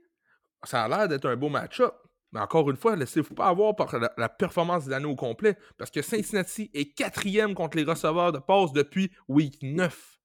[0.64, 1.94] ça a l'air d'être un beau match-up.
[2.32, 5.58] Mais encore une fois, laissez-vous pas avoir par la, la performance de l'année au complet.
[5.76, 10.17] Parce que Cincinnati est quatrième contre les receveurs de passe depuis week 9.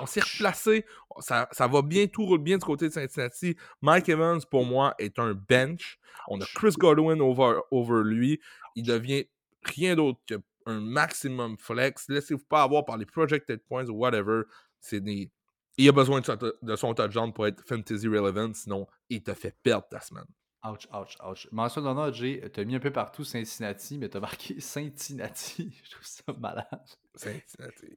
[0.00, 0.84] On s'est replacé.
[1.20, 3.56] Ça, ça va bien, tout roule bien du côté de Cincinnati.
[3.80, 5.98] Mike Evans, pour moi, est un bench.
[6.28, 8.40] On a Chris Godwin over, over lui.
[8.76, 9.24] Il devient
[9.62, 12.06] rien d'autre qu'un maximum flex.
[12.08, 14.42] Laissez-vous pas avoir par les projected points ou whatever.
[14.80, 15.30] C'est des...
[15.76, 19.32] Il a besoin de son, de son touchdown pour être fantasy relevant, sinon il te
[19.32, 20.26] fait perdre ta semaine.
[20.62, 21.48] Ouch, ouch, ouch.
[21.52, 25.72] Mention d'honneur, Jay, t'as mis un peu partout Cincinnati, mais t'as marqué Cincinnati.
[25.84, 26.86] Je trouve ça malade.
[27.14, 27.96] Cincinnati.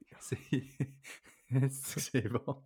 [1.70, 2.62] C'est bon.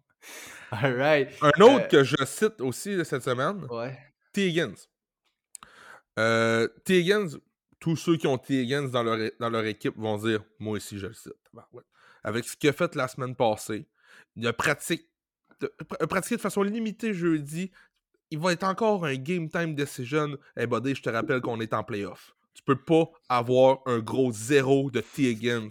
[0.70, 1.30] Alright.
[1.42, 3.96] Un autre Euh, que je cite aussi cette semaine, Ouais.
[4.32, 4.48] T.
[4.48, 4.74] Higgins.
[6.18, 7.00] Euh, T.
[7.00, 7.28] Higgins,
[7.80, 8.62] tous ceux qui ont T.
[8.62, 11.32] Higgins dans leur, dans leur équipe vont dire Moi aussi, je le cite.
[12.24, 13.86] Avec ce qu'il a fait la semaine passée,
[14.36, 15.08] il a pratique-
[15.60, 17.70] de- pr- pratiqué de façon limitée jeudi.
[18.30, 20.36] Il va être encore un game time decision.
[20.56, 22.34] Hey, buddy, je te rappelle qu'on est en playoff.
[22.54, 25.30] Tu peux pas avoir un gros zéro de T.
[25.30, 25.70] Higgins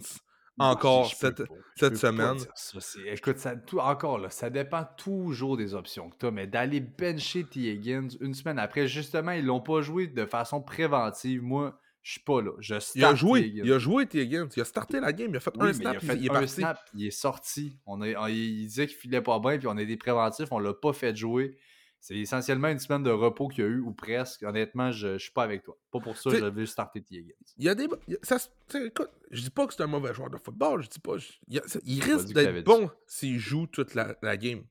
[0.58, 2.38] encore Je peux cette, cette semaine.
[2.54, 2.78] ça.
[3.06, 6.80] Écoute, ça, tout, encore là, ça dépend toujours des options que tu as, mais d'aller
[6.80, 7.60] bencher T.
[7.72, 11.42] Higgins une semaine après, justement, ils l'ont pas joué de façon préventive.
[11.42, 12.52] Moi, je suis pas là.
[12.60, 13.46] Je Il a joué, T.
[13.48, 13.62] Higgins.
[13.64, 14.20] il a joué T.
[14.22, 14.48] Higgins.
[14.56, 16.16] Il a starté la game, il a fait Oui, un snap, il a puis fait
[16.16, 16.48] il est un parti.
[16.48, 17.78] snap, il est sorti.
[17.86, 20.58] On a, on- il disait qu'il filait pas bien, puis on a des préventifs, on
[20.58, 21.56] l'a pas fait jouer.
[22.00, 24.42] C'est essentiellement une semaine de repos qu'il y a eu, ou presque.
[24.44, 25.76] Honnêtement, je, je suis pas avec toi.
[25.90, 27.16] Pas pour ça, je vais starter T.
[27.16, 27.32] Higgins.
[27.56, 27.88] Il y a des.
[28.22, 28.38] ça
[28.74, 31.18] écoute, je dis pas que c'est un mauvais joueur de football, je dis pas.
[31.18, 34.64] je- il, ça- risque d'être bon s'il joue toute la, la game.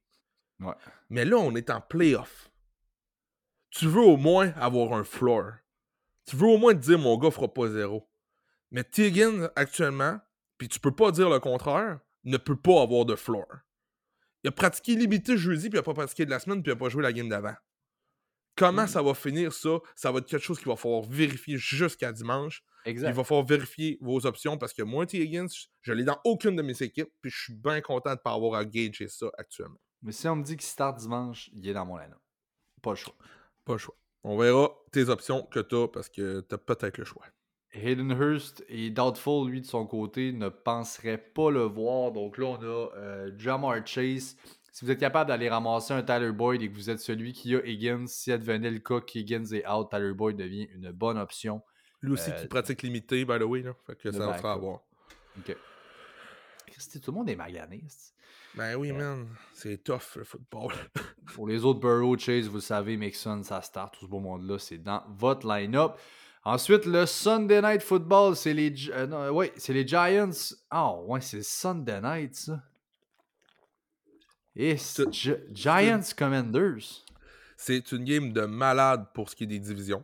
[0.59, 0.73] Ouais.
[1.09, 2.49] Mais là, on est en playoff.
[3.69, 5.51] Tu veux au moins avoir un floor.
[6.25, 8.09] Tu veux au moins te dire mon gars fera pas zéro.
[8.71, 10.19] Mais Tiggins, actuellement,
[10.57, 13.45] puis tu peux pas dire le contraire, ne peut pas avoir de floor.
[14.43, 16.75] Il a pratiqué limité jeudi, puis il a pas pratiqué de la semaine, puis il
[16.75, 17.55] a pas joué la game d'avant.
[18.55, 18.87] Comment Mm.
[18.87, 19.79] ça va finir ça?
[19.95, 22.63] Ça va être quelque chose qu'il va falloir vérifier jusqu'à dimanche.
[22.85, 23.09] Exact.
[23.09, 25.19] Il va falloir vérifier vos options parce que moi, T.
[25.21, 25.47] Higgins,
[25.81, 28.33] je l'ai dans aucune de mes équipes, puis je suis bien content de ne pas
[28.33, 29.79] avoir à gager ça actuellement.
[30.01, 32.15] Mais si on me dit qu'il start dimanche, il est dans mon line
[32.81, 33.15] Pas le choix.
[33.65, 33.97] Pas le choix.
[34.23, 37.25] On verra tes options que tu as parce que tu as peut-être le choix.
[37.73, 42.11] Hayden Hurst est doubtful, lui, de son côté, ne penserait pas le voir.
[42.11, 42.65] Donc là, on a
[42.97, 44.35] euh, Jamar Chase.
[44.71, 47.55] Si vous êtes capable d'aller ramasser un Tyler Boyd et que vous êtes celui qui
[47.55, 51.61] a Higgins, si advenait le cas qu'Higgins est out, Tyler Boyd devient une bonne option.
[52.01, 53.61] Lui aussi Euh, qui pratique limité, by the way.
[53.63, 53.73] Là.
[53.87, 54.39] Fait que ça va backup.
[54.41, 54.79] sera à voir.
[55.39, 55.55] Ok.
[56.67, 57.83] Christy, tout le monde est magané.
[57.87, 58.13] c'est-
[58.55, 58.97] Ben oui, Ouais.
[58.97, 59.27] man.
[59.53, 60.73] C'est tough, le football.
[61.33, 64.57] Pour les autres Burrow, Chase, vous le savez, Mixon, ça start, tout ce beau monde-là,
[64.59, 65.93] c'est dans votre line-up.
[66.49, 70.29] Ensuite, le Sunday Night Football, c'est les, euh, non, ouais, c'est les Giants.
[70.69, 72.61] Ah, ouais, c'est Sunday Night, ça.
[74.55, 77.03] Et c'est C'est- Gi- Giants Commanders.
[77.57, 80.03] C'est une game de malade pour ce qui est des divisions.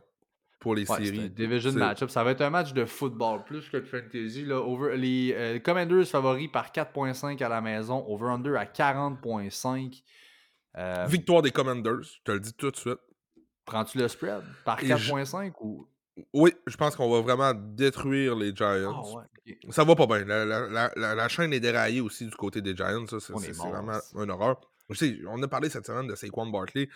[0.60, 1.30] Pour les Ouais, séries.
[1.30, 2.10] division matchup.
[2.10, 4.44] Ça va être un match de football plus que de fantasy.
[4.44, 4.60] Là.
[4.60, 8.04] Over, les euh, Commanders favoris par 4.5 à la maison.
[8.08, 10.02] Over-under à 40.5.
[10.76, 12.98] Euh, Victoire des Commanders, je te le dis tout de suite.
[13.64, 15.86] Prends-tu le spread par Et je- 4.5 ou?
[16.32, 19.02] Oui, je pense qu'on va vraiment détruire les Giants.
[19.04, 19.58] Ah ouais.
[19.70, 20.24] Ça va pas bien.
[20.24, 23.04] La, la- la- la- chaîne est déraillée aussi du côté des Giants.
[23.18, 24.60] C'est vraiment une horreur.
[24.90, 26.88] Je sais, on a parlé cette semaine de Saquon Barkley.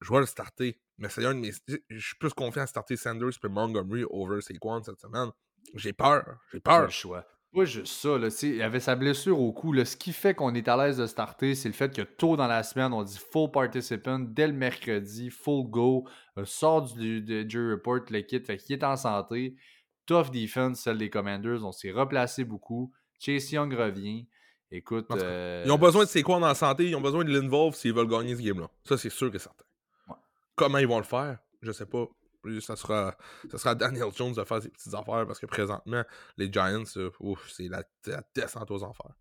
[0.00, 0.78] Je vais le starter.
[0.98, 1.52] Mais c'est un de mes.
[1.88, 5.30] Je suis plus confiant à starter Sanders et Montgomery over Saquon cette semaine.
[5.74, 6.24] J'ai peur.
[6.52, 6.82] J'ai Pas peur.
[6.86, 7.24] le choix.
[7.54, 8.18] Pas juste ça.
[8.18, 9.72] Là, tu sais, il avait sa blessure au cou.
[9.72, 9.84] Là.
[9.84, 12.46] Ce qui fait qu'on est à l'aise de starter, c'est le fait que tôt dans
[12.46, 17.72] la semaine, on dit full participant dès le mercredi, full go, euh, sort du Jury
[17.72, 19.56] Report, le kit, fait qu'il est en santé.
[20.06, 21.64] Tough defense, celle des Commanders.
[21.64, 22.92] On s'est replacé beaucoup.
[23.18, 24.26] Chase Young revient.
[24.70, 25.08] Écoute.
[25.08, 26.88] Cas, euh, Ils ont besoin de Saquon en santé?
[26.88, 28.68] Ils ont besoin de l'involve s'ils veulent gagner ce game-là.
[28.84, 29.64] Ça, c'est sûr et certain.
[30.08, 30.16] Ouais.
[30.54, 31.38] Comment ils vont le faire?
[31.62, 32.06] Je sais pas.
[32.60, 33.16] Ça sera,
[33.50, 36.04] ça sera Daniel Jones de faire ses petites affaires parce que présentement,
[36.36, 39.12] les Giants, euh, ouf, c'est la, la descente aux enfers.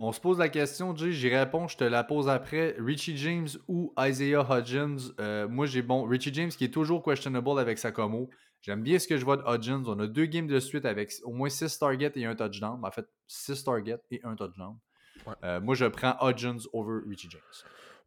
[0.00, 2.74] On se pose la question, Jay, j'y réponds, je te la pose après.
[2.80, 4.96] Richie James ou Isaiah Hodgins?
[5.20, 6.02] Euh, Moi, j'ai bon.
[6.04, 8.28] Richie James qui est toujours questionable avec sa commo.
[8.60, 9.84] J'aime bien ce que je vois de Hodgins.
[9.86, 12.80] On a deux games de suite avec au moins 6 targets et un touchdown.
[12.82, 14.76] En fait, 6 targets et un touchdown.
[15.26, 15.34] Ouais.
[15.44, 17.40] Euh, moi, je prends Hodgins over Richie James.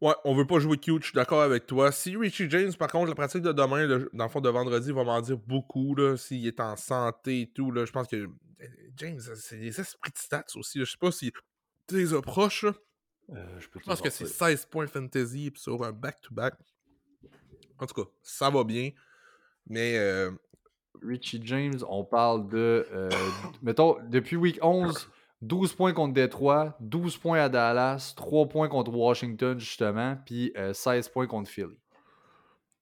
[0.00, 1.90] Ouais, on veut pas jouer cute, je suis d'accord avec toi.
[1.90, 4.92] Si Richie James, par contre, la pratique de demain, le- dans le fond de vendredi,
[4.92, 8.16] va m'en dire beaucoup, là, s'il est en santé et tout, là, je pense que
[8.16, 8.28] euh,
[8.96, 11.32] James, c'est des esprits de stats aussi, là, je sais pas si
[11.88, 12.64] tu les approches.
[12.64, 16.54] Euh, je peux te je pense que c'est 16 points fantasy puis sur un back-to-back.
[17.80, 18.90] En tout cas, ça va bien,
[19.66, 20.30] mais euh,
[21.02, 22.86] Richie James, on parle de.
[22.92, 23.08] euh,
[23.62, 25.08] mettons, depuis week 11,
[25.42, 30.72] 12 points contre Détroit, 12 points à Dallas, 3 points contre Washington, justement, puis euh,
[30.72, 31.78] 16 points contre Philly.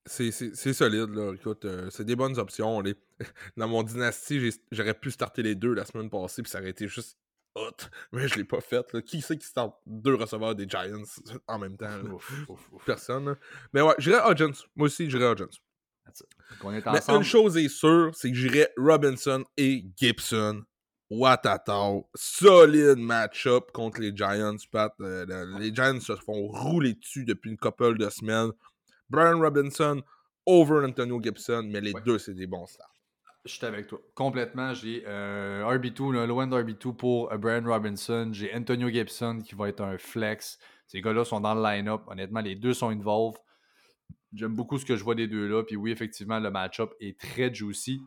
[0.06, 0.30] c'est
[0.72, 1.34] solide, là.
[1.34, 2.80] Écoute, euh, c'est des bonnes options.
[2.80, 2.94] Les...
[3.56, 6.88] Dans mon dynastie, j'aurais pu starter les deux la semaine passée, puis ça aurait été
[6.88, 7.18] juste
[7.56, 7.76] hot.
[8.12, 8.92] Mais je l'ai pas fait.
[8.92, 9.02] là.
[9.02, 11.02] Qui c'est qui starte deux receveurs des Giants
[11.46, 11.96] en même temps?
[11.96, 12.10] là?
[12.10, 12.84] Ouf, ouf, ouf.
[12.84, 13.26] Personne.
[13.26, 13.36] là.
[13.72, 14.52] Mais ouais, j'irais Hodgins.
[14.76, 15.48] Moi aussi, j'irais Hodgins.
[16.62, 20.62] On est Mais une chose est sûre, c'est que j'irais Robinson et Gibson.
[21.10, 22.08] Watatao.
[22.14, 24.92] Solide match-up contre les Giants, Pat.
[25.00, 28.50] Euh, le- les Giants se font rouler dessus depuis une couple de semaines.
[29.08, 30.02] Brian Robinson
[30.46, 32.00] over Antonio Gibson, mais les Ouais.
[32.04, 32.90] deux, c'est des bons starts.
[33.44, 34.00] Je suis avec toi.
[34.14, 34.74] Complètement.
[34.74, 38.30] J'ai euh, RB2, le low end RB2 pour euh, Brian Robinson.
[38.32, 40.58] J'ai Antonio Gibson qui va être un flex.
[40.88, 42.02] Ces gars-là sont dans le line-up.
[42.08, 43.38] Honnêtement, les deux sont involved.
[44.34, 45.62] J'aime beaucoup ce que je vois des deux-là.
[45.62, 48.00] Puis oui, effectivement, le match-up est très juicy.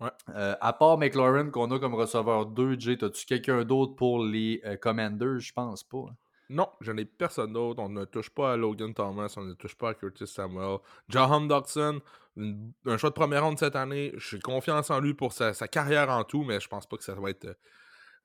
[0.00, 0.10] Ouais.
[0.34, 4.60] Euh, à part McLaurin qu'on a comme receveur 2, Jay, as-tu quelqu'un d'autre pour les
[4.66, 5.38] euh, Commanders?
[5.40, 6.04] Je pense pas.
[6.50, 7.82] Non, j'en ai personne d'autre.
[7.82, 10.78] On ne touche pas à Logan Thomas, on ne touche pas à Curtis Samuel.
[11.08, 12.00] Jahan Dodson,
[12.36, 14.12] une- un choix de première ronde cette année.
[14.16, 17.02] J'ai confiance en lui pour sa, sa carrière en tout, mais je pense pas que
[17.04, 17.46] ça va être.
[17.46, 17.54] euh,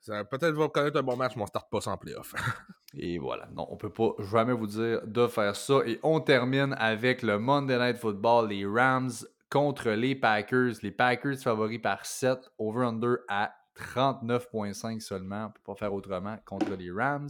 [0.02, 2.34] ça- Peut-être va connaître un bon match, mais on starte pas sans playoff.
[2.94, 3.48] Et voilà.
[3.56, 5.80] Non, on peut pas jamais vous dire de faire ça.
[5.88, 9.10] Et on termine avec le Monday Night Football, les Rams
[9.52, 10.74] contre les Packers.
[10.82, 15.48] Les Packers favoris par 7, over-under à 39,5 seulement.
[15.48, 17.30] On peut pas faire autrement contre les Rams.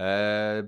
[0.00, 0.62] Euh,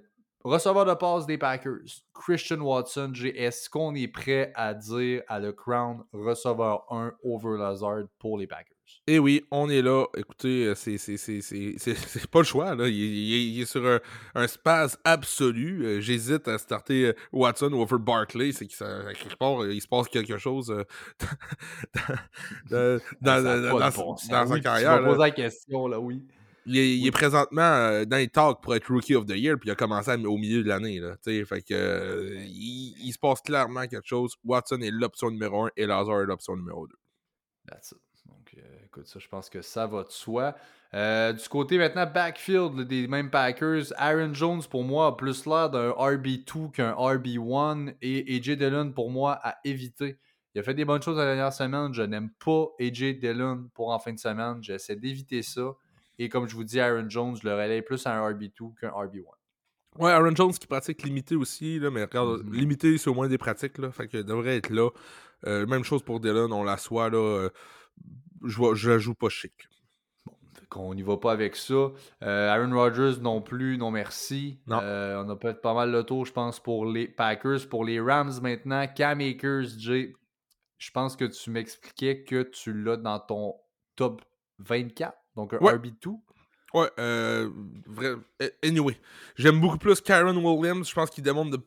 [0.45, 1.81] receveur de passe des Packers,
[2.15, 3.13] Christian Watson.
[3.35, 8.47] Est-ce qu'on est prêt à dire à le Crown receveur 1 over Lazard pour les
[8.47, 8.75] Packers?
[9.07, 10.07] Et oui, on est là.
[10.17, 10.97] Écoutez, euh, c'est
[12.31, 12.75] pas le choix.
[12.75, 12.89] Là.
[12.89, 14.01] Il, il- il est sur un,
[14.35, 15.85] un spaz absolu.
[15.85, 18.53] Euh, J'hésite à starter euh, Watson over Barkley.
[18.53, 20.69] C'est qu'il quelque part, il se passe quelque chose
[22.71, 24.63] dans, sa carrière.
[24.63, 25.01] Tu là.
[25.01, 26.23] vas poser la question, là, oui.
[26.69, 29.57] Il est, il est présentement euh, dans les talks pour être Rookie of the Year,
[29.59, 31.01] puis il a commencé à- au milieu de l'année.
[31.25, 34.35] Fait que euh, il, il se passe clairement quelque chose.
[34.45, 36.95] Watson est l'option numéro 1 et Lazar est l'option numéro 2.
[37.71, 37.99] That's it.
[38.27, 40.55] Donc, euh, écoute, ça, je pense que ça va de soi.
[40.93, 45.91] Du côté maintenant, backfield des mêmes Packers, Aaron Jones pour moi a plus l'air d'un
[45.91, 50.19] RB2 qu'un RB1 et AJ Dillon pour moi à éviter.
[50.55, 51.93] Il a fait des bonnes choses la dernière semaine.
[51.95, 54.59] Je n'aime pas AJ Dillon pour en fin de semaine.
[54.63, 55.71] J'essaie d'éviter ça.
[56.19, 58.91] Et comme je vous dis, Aaron Jones, je le relève plus à un RB2 qu'un
[58.91, 59.23] RB1.
[59.99, 62.53] Ouais, Aaron Jones qui pratique limité aussi, là, mais regarde, Mhm.
[62.55, 64.91] limité c'est au moins des pratiques, là, fait qu'il devrait être là.
[65.47, 67.19] Euh, même chose pour Dylan, on l'assoit là.
[67.19, 67.51] euh,
[68.45, 69.53] je vois- je la joue pas chic.
[70.55, 71.75] Fait qu'on n'y va pas avec ça.
[72.23, 74.61] Euh, Aaron Rodgers non plus, non merci.
[74.67, 74.79] Non.
[74.79, 77.69] On a peut-être pas mal le tour, je pense, pour les Packers.
[77.69, 80.13] Pour les Rams maintenant, Cam Akers, Jay,
[80.79, 83.55] je pense que tu m'expliquais que tu l'as dans ton
[83.97, 84.23] top
[84.59, 85.75] 24, donc un Ouais.
[85.75, 86.15] RB2.
[86.75, 87.49] Ouais, euh,
[87.87, 88.15] vrai,
[88.63, 88.95] anyway,
[89.37, 90.87] j'aime beaucoup plus Karen Williams.
[90.87, 91.63] Je pense qu'il démontre de,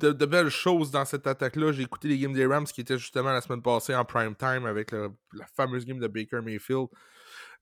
[0.00, 1.70] de- de belles choses dans cette attaque-là.
[1.70, 4.66] J'ai écouté les games des Rams qui étaient justement la semaine passée en prime time
[4.66, 6.88] avec le- la fameuse game de Baker Mayfield.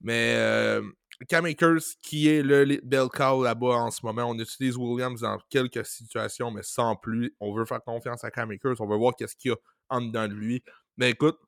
[0.01, 0.81] Mais euh,
[1.29, 5.39] Cam Akers, qui est le bell cow là-bas en ce moment, on utilise Williams dans
[5.51, 7.37] quelques situations, mais sans plus.
[7.41, 8.81] On veut faire confiance à Cam Akers.
[8.81, 9.59] On veut voir qu'est-ce qu'il y a
[9.91, 10.63] en dedans de lui.
[10.97, 11.39] Mais écoute,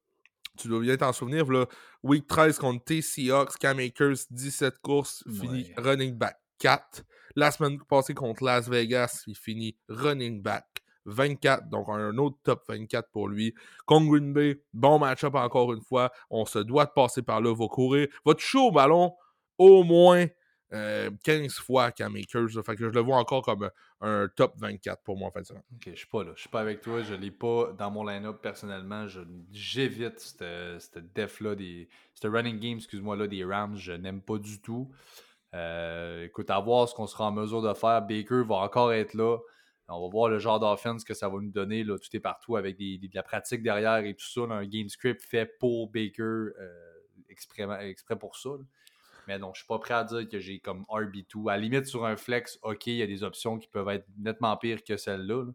[0.59, 1.67] tu dois bien t'en souvenir, là,
[2.03, 5.75] Week 13 contre T Seahawks, Cam Akers, 17 courses, finit Ouais.
[5.79, 7.03] running back 4.
[7.37, 10.67] La semaine passée contre Las Vegas, il finit running back
[11.07, 13.55] 24, donc un autre top 24 pour lui.
[13.87, 16.13] Contre Green Bay, bon match-up encore une fois.
[16.31, 18.07] On se doit de passer par là, va courir.
[18.25, 19.13] Va toucher au ballon
[19.59, 20.27] au moins
[20.73, 22.55] euh, 15 fois Cam Akers.
[22.55, 22.63] là.
[22.63, 23.71] Fait que je le vois encore comme
[24.01, 25.51] un, un top 24 pour moi en fait.
[25.51, 26.33] Ok, je suis pas là.
[26.35, 27.03] Je suis pas avec toi.
[27.03, 29.07] Je l'ai pas dans mon line-up personnellement.
[29.53, 33.77] J'évite cette, cette def-là, des, ce running game, excuse-moi, là, des Rams.
[33.77, 34.91] Je n'aime pas du tout.
[35.55, 38.03] Euh, écoute, à voir ce qu'on sera en mesure de faire.
[38.03, 39.39] Baker va encore être là.
[39.89, 41.85] On va voir le genre d'offense que ça va nous donner.
[41.85, 44.41] Là, tout est partout avec de la pratique derrière et tout ça.
[44.43, 46.93] un game script fait pour Baker euh,
[47.29, 48.51] exprès, pour ça.
[49.29, 51.49] Mais non, je suis pas prêt à dire que j'ai comme RB2.
[51.51, 54.07] À la limite, sur un flex, ok, il y a des options qui peuvent être
[54.19, 55.45] nettement pires que celle-là.
[55.45, 55.53] là.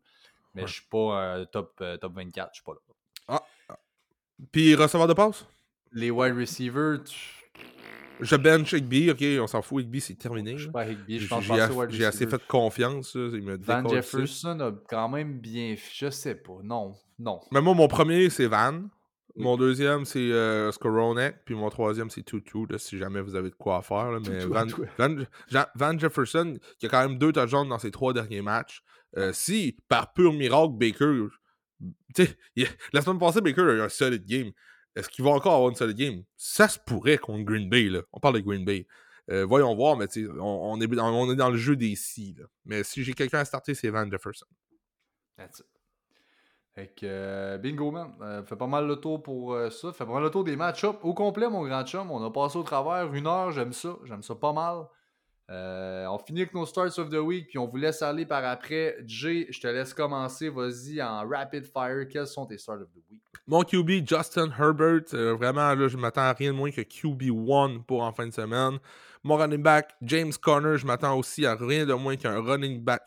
[0.56, 0.68] Mais Ouais.
[0.68, 2.50] je suis pas euh, top, euh, top 24.
[2.54, 3.40] Je suis pas là.
[4.52, 5.46] Puis receveur de passe?
[5.92, 7.34] Les wide receivers, tu-
[8.20, 10.58] Je bench Higby, ok, on s'en fout, Higby c'est terminé.
[10.58, 11.18] je suis pas Higby.
[11.20, 13.14] Je J'ai pense j'ai j'ai assez fait confiance.
[13.16, 15.76] il me Van Jefferson a quand même bien.
[15.94, 16.58] Je sais pas.
[16.64, 17.42] Non, non.
[17.52, 18.82] Mais moi, mon premier, c'est Van.
[19.40, 21.44] Mon deuxième, c'est euh, Skoronek.
[21.46, 24.12] Puis mon troisième, c'est Tutu, là, si jamais vous avez de quoi faire.
[24.12, 24.20] là.
[24.28, 24.40] Mais
[25.76, 28.82] Van, Jefferson, qui a quand même deux touchdowns dans ses trois derniers matchs.
[29.18, 31.28] euh, si, par pur miracle, Baker.
[32.16, 34.52] Tu sais, il- la semaine passée, Baker a eu un solid game.
[34.96, 36.24] Est-ce qu'il va encore avoir une solid game?
[36.36, 37.84] Ça se pourrait contre Green Bay.
[37.90, 38.02] Là.
[38.12, 38.88] On parle de Green Bay.
[39.30, 41.76] Euh, voyons voir, mais tu sais, on, on est dans, on est dans le jeu
[41.76, 42.34] des si.
[42.40, 42.46] là.
[42.66, 44.46] Mais si j'ai quelqu'un à starter, c'est Van Jefferson.
[45.38, 45.66] That's it.
[46.78, 48.14] Fait que, euh, bingo, man.
[48.22, 49.92] Euh, fait pas mal le tour pour euh, ça.
[49.94, 52.12] Fait pas mal le tour des match-ups au complet, mon grand chum.
[52.12, 53.52] On a passé au travers une heure.
[53.52, 53.98] J'aime ça.
[54.06, 54.86] J'aime ça pas mal.
[55.50, 58.98] On finit avec nos starts of the week, puis on vous laisse aller par après.
[59.08, 60.50] Jay, je te laisse commencer.
[60.50, 62.08] Vas-y en rapid fire.
[62.08, 63.24] Quels sont tes starts of the week?
[63.48, 68.04] Mon QB, Justin Herbert, vraiment, là, je m'attends à rien de moins que QB1 pour
[68.04, 68.78] en fin de semaine.
[69.24, 73.02] Mon running back, James Conner, je m'attends aussi à rien de moins qu'un running back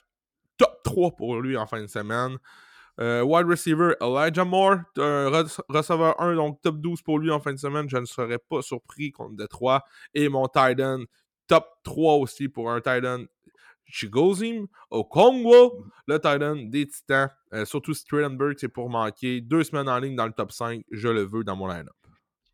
[0.56, 2.36] top 3 pour lui en fin de semaine.
[3.00, 7.40] Euh, wide receiver, Elijah Moore, un re- receveur 1, donc top 12 pour lui en
[7.40, 7.88] fin de semaine.
[7.88, 9.82] Je ne serais pas surpris contre Détroit.
[10.14, 11.04] Et mon tight end,
[11.46, 13.24] top 3 aussi pour un tight end.
[13.86, 17.28] Chigozim Okongwo, le tight end des Titans.
[17.52, 19.40] Euh, surtout Strellenberg, c'est pour manquer.
[19.40, 21.99] Deux semaines en ligne dans le top 5, je le veux dans mon line-up.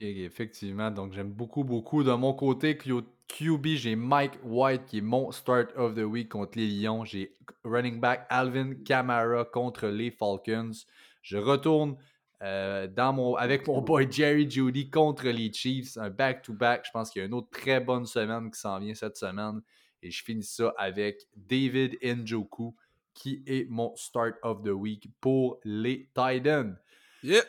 [0.01, 2.03] Effectivement, donc j'aime beaucoup, beaucoup.
[2.05, 6.59] De mon côté, QB, j'ai Mike White qui est mon start of the week contre
[6.59, 7.05] les Lions.
[7.05, 10.72] J'ai running back Alvin Kamara contre les Falcons.
[11.22, 11.97] Je retourne
[12.42, 15.97] euh, dans mon, avec mon boy Jerry Judy contre les Chiefs.
[15.97, 16.84] Un back-to-back.
[16.86, 19.62] Je pense qu'il y a une autre très bonne semaine qui s'en vient cette semaine.
[20.03, 22.76] Et je finis ça avec David Njoku
[23.14, 26.76] qui est mon start of the week pour les Titans.
[27.22, 27.42] Yeah!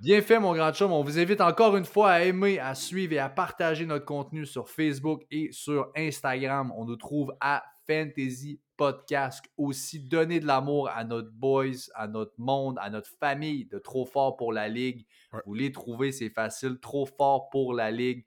[0.00, 0.92] Bien fait, mon grand chum.
[0.92, 4.44] On vous invite encore une fois à aimer, à suivre et à partager notre contenu
[4.44, 6.72] sur Facebook et sur Instagram.
[6.76, 9.44] On nous trouve à Fantasy Podcast.
[9.56, 14.04] Aussi, donner de l'amour à notre boys, à notre monde, à notre famille de Trop
[14.04, 15.06] Fort pour la Ligue.
[15.32, 15.40] Ouais.
[15.46, 16.78] Vous les trouvez, c'est facile.
[16.80, 18.24] Trop Fort pour la Ligue.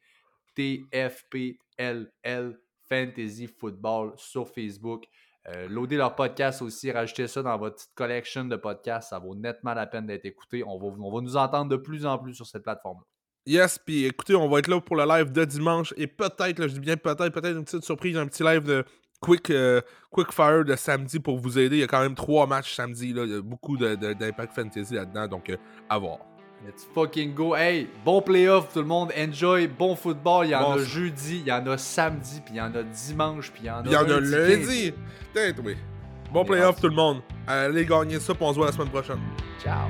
[0.56, 2.10] TFPLL
[2.90, 5.06] Fantasy Football sur Facebook.
[5.50, 9.34] Euh, loader leur podcast aussi, rajouter ça dans votre petite collection de podcasts, ça vaut
[9.34, 10.64] nettement la peine d'être écouté.
[10.66, 13.00] On va, on va nous entendre de plus en plus sur cette plateforme.
[13.46, 16.74] Yes, puis écoutez, on va être là pour le live de dimanche et peut-être, je
[16.74, 18.84] dis bien peut-être, peut-être une petite surprise, un petit live de
[19.22, 19.80] quick, euh,
[20.12, 21.78] quick fire de samedi pour vous aider.
[21.78, 23.24] Il y a quand même trois matchs samedi, là.
[23.24, 25.56] il y a beaucoup de- de- d'impact fantasy là-dedans, donc euh,
[25.90, 26.20] à voir.
[26.66, 27.56] Let's fucking go.
[27.56, 29.12] Hey, bon playoff tout le monde.
[29.18, 29.68] Enjoy.
[29.68, 30.48] Bon football.
[30.48, 32.74] Il y en Bon, a jeudi, il y en a samedi, puis il y en
[32.74, 34.94] a dimanche, puis il y en a il y en a lundi.
[35.34, 35.78] Peut-être, oui.
[36.34, 37.22] Bon playoff tout le monde.
[37.48, 39.20] Allez gagner ça, puis on se voit la semaine prochaine.
[39.64, 39.88] Ciao.